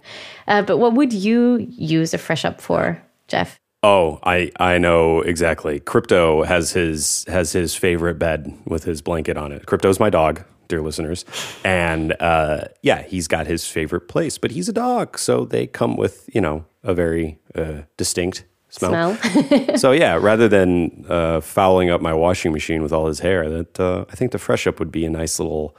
Uh, 0.47 0.62
but 0.62 0.77
what 0.77 0.93
would 0.93 1.12
you 1.12 1.58
use 1.69 2.13
a 2.13 2.17
FreshUp 2.17 2.62
for, 2.62 3.01
Geoff? 3.27 3.60
Oh, 3.84 4.19
I 4.23 4.49
I 4.60 4.77
know 4.77 5.19
exactly. 5.19 5.82
Crypto 5.82 6.43
has 6.43 6.71
his 6.71 7.25
has 7.27 7.51
his 7.51 7.75
favorite 7.75 8.17
bed 8.17 8.58
with 8.65 8.86
his 8.86 9.01
blanket 9.01 9.36
on 9.38 9.51
it. 9.51 9.65
Crypto's 9.65 9.99
my 9.99 10.10
dog, 10.10 10.45
dear 10.73 10.81
listeners, 10.81 11.23
and 11.63 12.15
uh, 12.19 12.65
yeah, 12.81 13.03
he's 13.03 13.27
got 13.27 13.45
his 13.45 13.67
favorite 13.67 14.07
place. 14.07 14.39
But 14.39 14.51
he's 14.51 14.67
a 14.67 14.73
dog, 14.73 15.19
so 15.19 15.45
they 15.45 15.67
come 15.67 15.95
with 15.95 16.27
you 16.33 16.41
know 16.41 16.65
a 16.83 16.95
very 16.95 17.38
uh, 17.53 17.83
distinct 17.97 18.45
smell. 18.69 19.15
Smell. 19.15 19.77
so 19.83 19.91
yeah, 19.91 20.15
rather 20.15 20.47
than 20.47 21.05
uh, 21.07 21.41
fouling 21.41 21.91
up 21.91 22.01
my 22.01 22.13
washing 22.13 22.51
machine 22.51 22.81
with 22.81 22.91
all 22.91 23.05
his 23.05 23.19
hair, 23.19 23.49
that 23.49 23.79
uh, 23.79 24.05
I 24.09 24.15
think 24.15 24.31
the 24.31 24.39
FreshUp 24.39 24.79
would 24.79 24.91
be 24.91 25.05
a 25.05 25.09
nice 25.09 25.39
little 25.39 25.77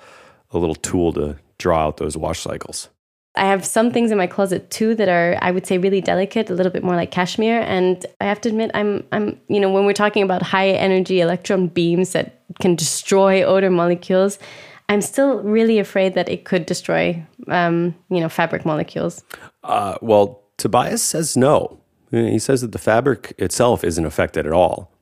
a 0.53 0.59
little 0.59 0.77
tool 0.77 1.13
to 1.15 1.37
draw 1.59 1.87
out 1.87 1.97
those 1.97 2.17
wash 2.17 2.41
cycles. 2.41 2.89
I 3.37 3.47
have 3.47 3.65
some 3.65 3.91
things 3.91 4.13
in 4.13 4.19
my 4.19 4.29
closet 4.29 4.71
too 4.71 4.95
that 4.95 5.09
are, 5.09 5.37
I 5.43 5.51
would 5.51 5.67
say, 5.67 5.77
really 5.77 6.01
delicate, 6.01 6.51
a 6.51 6.55
little 6.55 6.71
bit 6.71 6.85
more 6.85 6.95
like 6.95 7.11
cashmere. 7.11 7.63
And 7.63 8.07
I 8.21 8.27
have 8.27 8.41
to 8.43 8.49
admit, 8.49 8.71
I'm, 8.75 9.05
I'm, 9.11 9.41
you 9.49 9.59
know, 9.59 9.73
when 9.73 9.87
we're 9.87 9.93
talking 9.93 10.23
about 10.23 10.43
high 10.43 10.69
energy 10.69 11.21
electron 11.21 11.67
beams 11.67 12.13
that 12.13 12.45
can 12.61 12.77
destroy 12.77 13.43
odor 13.43 13.71
molecules, 13.71 14.39
I'm 14.89 15.01
still 15.01 15.39
really 15.43 15.79
afraid 15.79 16.15
that 16.15 16.29
it 16.29 16.45
could 16.45 16.67
destroy, 16.67 17.25
um, 17.49 17.95
you 18.11 18.21
know, 18.21 18.29
fabric 18.29 18.65
molecules. 18.65 19.23
Uh, 19.63 19.97
well, 20.03 20.43
Tobias 20.59 21.03
says 21.03 21.37
no. 21.37 21.81
He 22.11 22.39
says 22.39 22.61
that 22.61 22.73
the 22.73 22.79
fabric 22.79 23.35
itself 23.39 23.83
isn't 23.83 24.05
affected 24.05 24.47
at 24.47 24.53
all. 24.53 24.93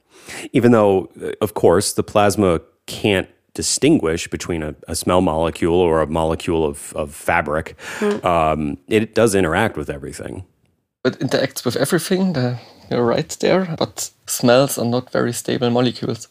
Even 0.52 0.72
though, 0.72 1.10
uh, 1.20 1.32
of 1.40 1.54
course, 1.54 1.92
the 1.92 2.02
plasma 2.02 2.60
can't 2.86 3.28
distinguish 3.54 4.28
between 4.28 4.62
a, 4.62 4.74
a 4.88 4.94
smell 4.94 5.20
molecule 5.20 5.74
or 5.74 6.00
a 6.00 6.06
molecule 6.06 6.64
of, 6.64 6.92
of 6.94 7.14
fabric, 7.14 7.76
um, 8.24 8.78
it 8.88 9.14
does 9.14 9.34
interact 9.34 9.76
with 9.76 9.90
everything. 9.90 10.44
It 11.04 11.18
interacts 11.18 11.64
with 11.64 11.76
everything, 11.76 12.32
the, 12.32 12.58
you're 12.90 13.04
right 13.04 13.28
there, 13.40 13.74
but 13.76 14.10
smells 14.26 14.78
are 14.78 14.84
not 14.84 15.10
very 15.10 15.32
stable 15.32 15.70
molecules. 15.70 16.28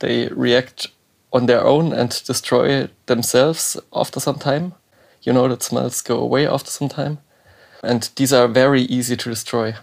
They 0.00 0.28
react 0.28 0.88
on 1.32 1.46
their 1.46 1.64
own 1.64 1.92
and 1.92 2.10
destroy 2.24 2.88
themselves 3.06 3.76
after 3.92 4.20
some 4.20 4.38
time. 4.38 4.74
You 5.22 5.32
know 5.32 5.48
that 5.48 5.62
smells 5.62 6.00
go 6.00 6.18
away 6.18 6.46
after 6.46 6.70
some 6.70 6.88
time. 6.88 7.18
And 7.82 8.08
these 8.16 8.32
are 8.32 8.48
very 8.48 8.82
easy 8.82 9.16
to 9.16 9.30
destroy. 9.30 9.74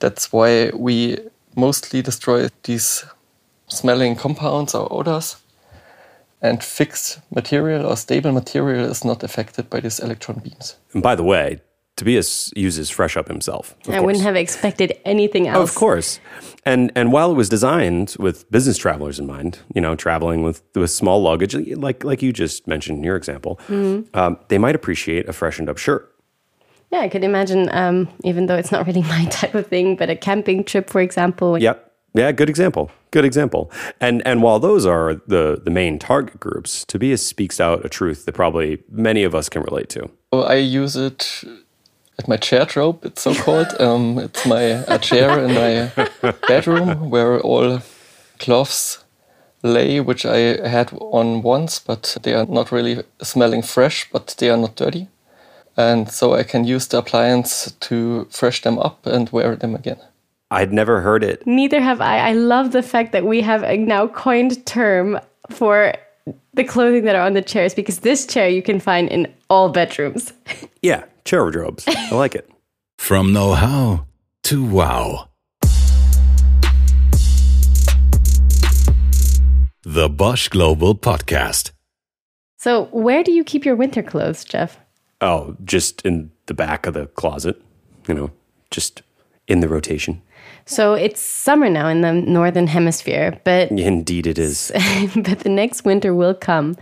That's 0.00 0.32
why 0.32 0.70
we 0.74 1.18
mostly 1.56 2.02
destroy 2.02 2.48
these 2.62 3.04
smelling 3.68 4.16
compounds 4.16 4.74
or 4.74 4.92
odors. 4.92 5.36
And 6.40 6.62
fixed 6.62 7.18
material 7.34 7.84
or 7.86 7.96
stable 7.96 8.32
material 8.32 8.84
is 8.84 9.04
not 9.04 9.24
affected 9.24 9.68
by 9.68 9.80
these 9.80 9.98
electron 9.98 10.38
beams. 10.38 10.76
And 10.92 11.02
by 11.02 11.16
the 11.16 11.24
way, 11.24 11.60
Tobias 11.98 12.52
uses 12.54 12.90
FreshUp 12.90 13.26
himself. 13.26 13.74
of 13.86 13.94
I 13.94 14.00
wouldn't 14.00 14.22
have 14.22 14.36
expected 14.36 14.96
anything 15.04 15.48
else. 15.48 15.68
Of 15.68 15.74
course. 15.74 16.20
And 16.64 16.92
and 16.94 17.12
while 17.12 17.32
it 17.32 17.34
was 17.34 17.48
designed 17.48 18.14
with 18.18 18.48
business 18.50 18.78
travelers 18.78 19.18
in 19.18 19.26
mind, 19.26 19.58
you 19.74 19.80
know, 19.80 19.96
traveling 19.96 20.42
with 20.42 20.62
with 20.76 20.90
small 20.90 21.20
luggage, 21.20 21.54
like 21.54 22.04
like 22.04 22.22
you 22.22 22.32
just 22.32 22.68
mentioned 22.68 22.98
in 22.98 23.04
your 23.04 23.16
example, 23.16 23.60
um, 24.14 24.38
they 24.48 24.58
might 24.58 24.76
appreciate 24.76 25.28
a 25.28 25.32
freshened 25.32 25.68
up 25.68 25.76
shirt. 25.76 26.14
Yeah, 26.90 27.00
I 27.00 27.08
could 27.08 27.24
imagine, 27.24 27.68
um, 27.72 28.08
even 28.24 28.46
though 28.46 28.56
it's 28.56 28.72
not 28.72 28.86
really 28.86 29.02
my 29.16 29.24
type 29.26 29.54
of 29.54 29.66
thing, 29.66 29.96
but 29.96 30.08
a 30.08 30.16
camping 30.16 30.64
trip, 30.64 30.88
for 30.88 31.00
example. 31.00 31.58
Yep. 31.58 31.84
Yeah, 32.14 32.32
good 32.32 32.48
example. 32.48 32.90
Good 33.10 33.24
example. 33.24 33.70
And 34.00 34.22
and 34.24 34.42
while 34.42 34.60
those 34.60 34.86
are 34.86 35.14
the 35.26 35.60
the 35.64 35.70
main 35.70 35.98
target 35.98 36.38
groups, 36.38 36.84
Tobias 36.84 37.26
speaks 37.26 37.60
out 37.60 37.84
a 37.84 37.88
truth 37.88 38.24
that 38.24 38.34
probably 38.34 38.84
many 38.88 39.24
of 39.24 39.34
us 39.34 39.48
can 39.48 39.62
relate 39.62 39.88
to. 39.90 40.08
So 40.32 40.42
I 40.42 40.54
use 40.54 40.94
it 40.94 41.44
at 42.18 42.28
my 42.28 42.36
chair 42.36 42.66
trope, 42.66 43.04
it's 43.04 43.22
so 43.22 43.34
called. 43.34 43.68
um, 43.80 44.18
it's 44.18 44.44
my 44.46 44.60
a 44.60 44.98
chair 44.98 45.44
in 45.44 45.54
my 45.54 46.32
bedroom 46.48 47.10
where 47.10 47.40
all 47.40 47.80
cloths 48.38 49.04
lay, 49.62 50.00
which 50.00 50.24
I 50.24 50.68
had 50.68 50.92
on 51.00 51.42
once, 51.42 51.78
but 51.78 52.16
they 52.22 52.34
are 52.34 52.46
not 52.46 52.72
really 52.72 53.02
smelling 53.22 53.62
fresh, 53.62 54.08
but 54.10 54.34
they 54.38 54.50
are 54.50 54.56
not 54.56 54.76
dirty. 54.76 55.08
And 55.76 56.10
so 56.10 56.34
I 56.34 56.42
can 56.42 56.64
use 56.64 56.88
the 56.88 56.98
appliance 56.98 57.70
to 57.70 58.26
fresh 58.30 58.62
them 58.62 58.78
up 58.78 59.06
and 59.06 59.30
wear 59.30 59.54
them 59.54 59.74
again. 59.74 59.98
I'd 60.50 60.72
never 60.72 61.02
heard 61.02 61.22
it. 61.22 61.46
Neither 61.46 61.80
have 61.80 62.00
I. 62.00 62.30
I 62.30 62.32
love 62.32 62.72
the 62.72 62.82
fact 62.82 63.12
that 63.12 63.24
we 63.24 63.42
have 63.42 63.62
a 63.62 63.76
now 63.76 64.08
coined 64.08 64.64
term 64.66 65.20
for 65.50 65.94
the 66.54 66.64
clothing 66.64 67.04
that 67.04 67.14
are 67.14 67.22
on 67.22 67.34
the 67.34 67.42
chairs 67.42 67.74
because 67.74 68.00
this 68.00 68.26
chair 68.26 68.48
you 68.48 68.62
can 68.62 68.80
find 68.80 69.08
in 69.08 69.32
all 69.48 69.68
bedrooms. 69.70 70.32
Yeah, 70.80 71.04
chair 71.24 71.42
wardrobes. 71.42 71.84
I 71.88 72.14
like 72.14 72.36
it. 72.36 72.48
From 72.98 73.32
know 73.32 73.54
how 73.54 74.06
to 74.44 74.64
wow. 74.64 75.28
The 79.82 80.08
Bosch 80.08 80.48
Global 80.48 80.94
Podcast. 80.94 81.72
So, 82.58 82.84
where 82.92 83.24
do 83.24 83.32
you 83.32 83.42
keep 83.42 83.64
your 83.64 83.74
winter 83.74 84.02
clothes, 84.02 84.44
Geoff? 84.44 84.78
Oh, 85.20 85.56
just 85.64 86.02
in 86.02 86.30
the 86.46 86.54
back 86.54 86.86
of 86.86 86.94
the 86.94 87.06
closet, 87.06 87.60
you 88.06 88.14
know, 88.14 88.30
just 88.70 89.02
in 89.48 89.60
the 89.60 89.68
rotation. 89.68 90.22
So, 90.68 90.92
it's 90.92 91.20
summer 91.20 91.70
now 91.70 91.88
in 91.88 92.02
the 92.02 92.12
northern 92.12 92.66
hemisphere, 92.66 93.40
but 93.42 93.70
Indeed, 93.70 94.26
it 94.26 94.38
is. 94.38 94.70
but 95.16 95.40
the 95.40 95.48
next 95.48 95.84
winter 95.84 96.14
will 96.14 96.34
come. 96.34 96.76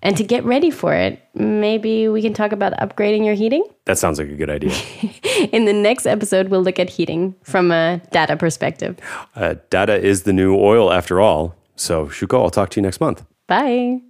And 0.00 0.16
to 0.16 0.22
get 0.22 0.44
ready 0.44 0.70
for 0.70 0.94
it, 0.94 1.20
maybe 1.34 2.08
we 2.08 2.22
can 2.22 2.32
talk 2.32 2.52
about 2.52 2.72
upgrading 2.74 3.26
your 3.26 3.34
heating. 3.34 3.64
That 3.84 3.98
sounds 3.98 4.18
like 4.18 4.28
a 4.28 4.34
good 4.34 4.48
idea. 4.48 4.72
In 5.52 5.64
the 5.66 5.72
next 5.72 6.06
episode, 6.06 6.48
we'll 6.48 6.62
look 6.62 6.78
at 6.78 6.88
heating 6.88 7.34
from 7.42 7.70
a 7.70 8.00
data 8.12 8.36
perspective. 8.36 8.96
Uh, 9.34 9.56
data 9.70 10.00
is 10.00 10.22
the 10.22 10.32
new 10.32 10.56
oil 10.56 10.92
after 10.92 11.20
all. 11.20 11.54
So, 11.76 12.06
Shuko, 12.06 12.40
I'll 12.40 12.50
talk 12.50 12.70
to 12.70 12.80
you 12.80 12.82
next 12.82 13.00
month. 13.00 13.24
Bye. 13.46 14.00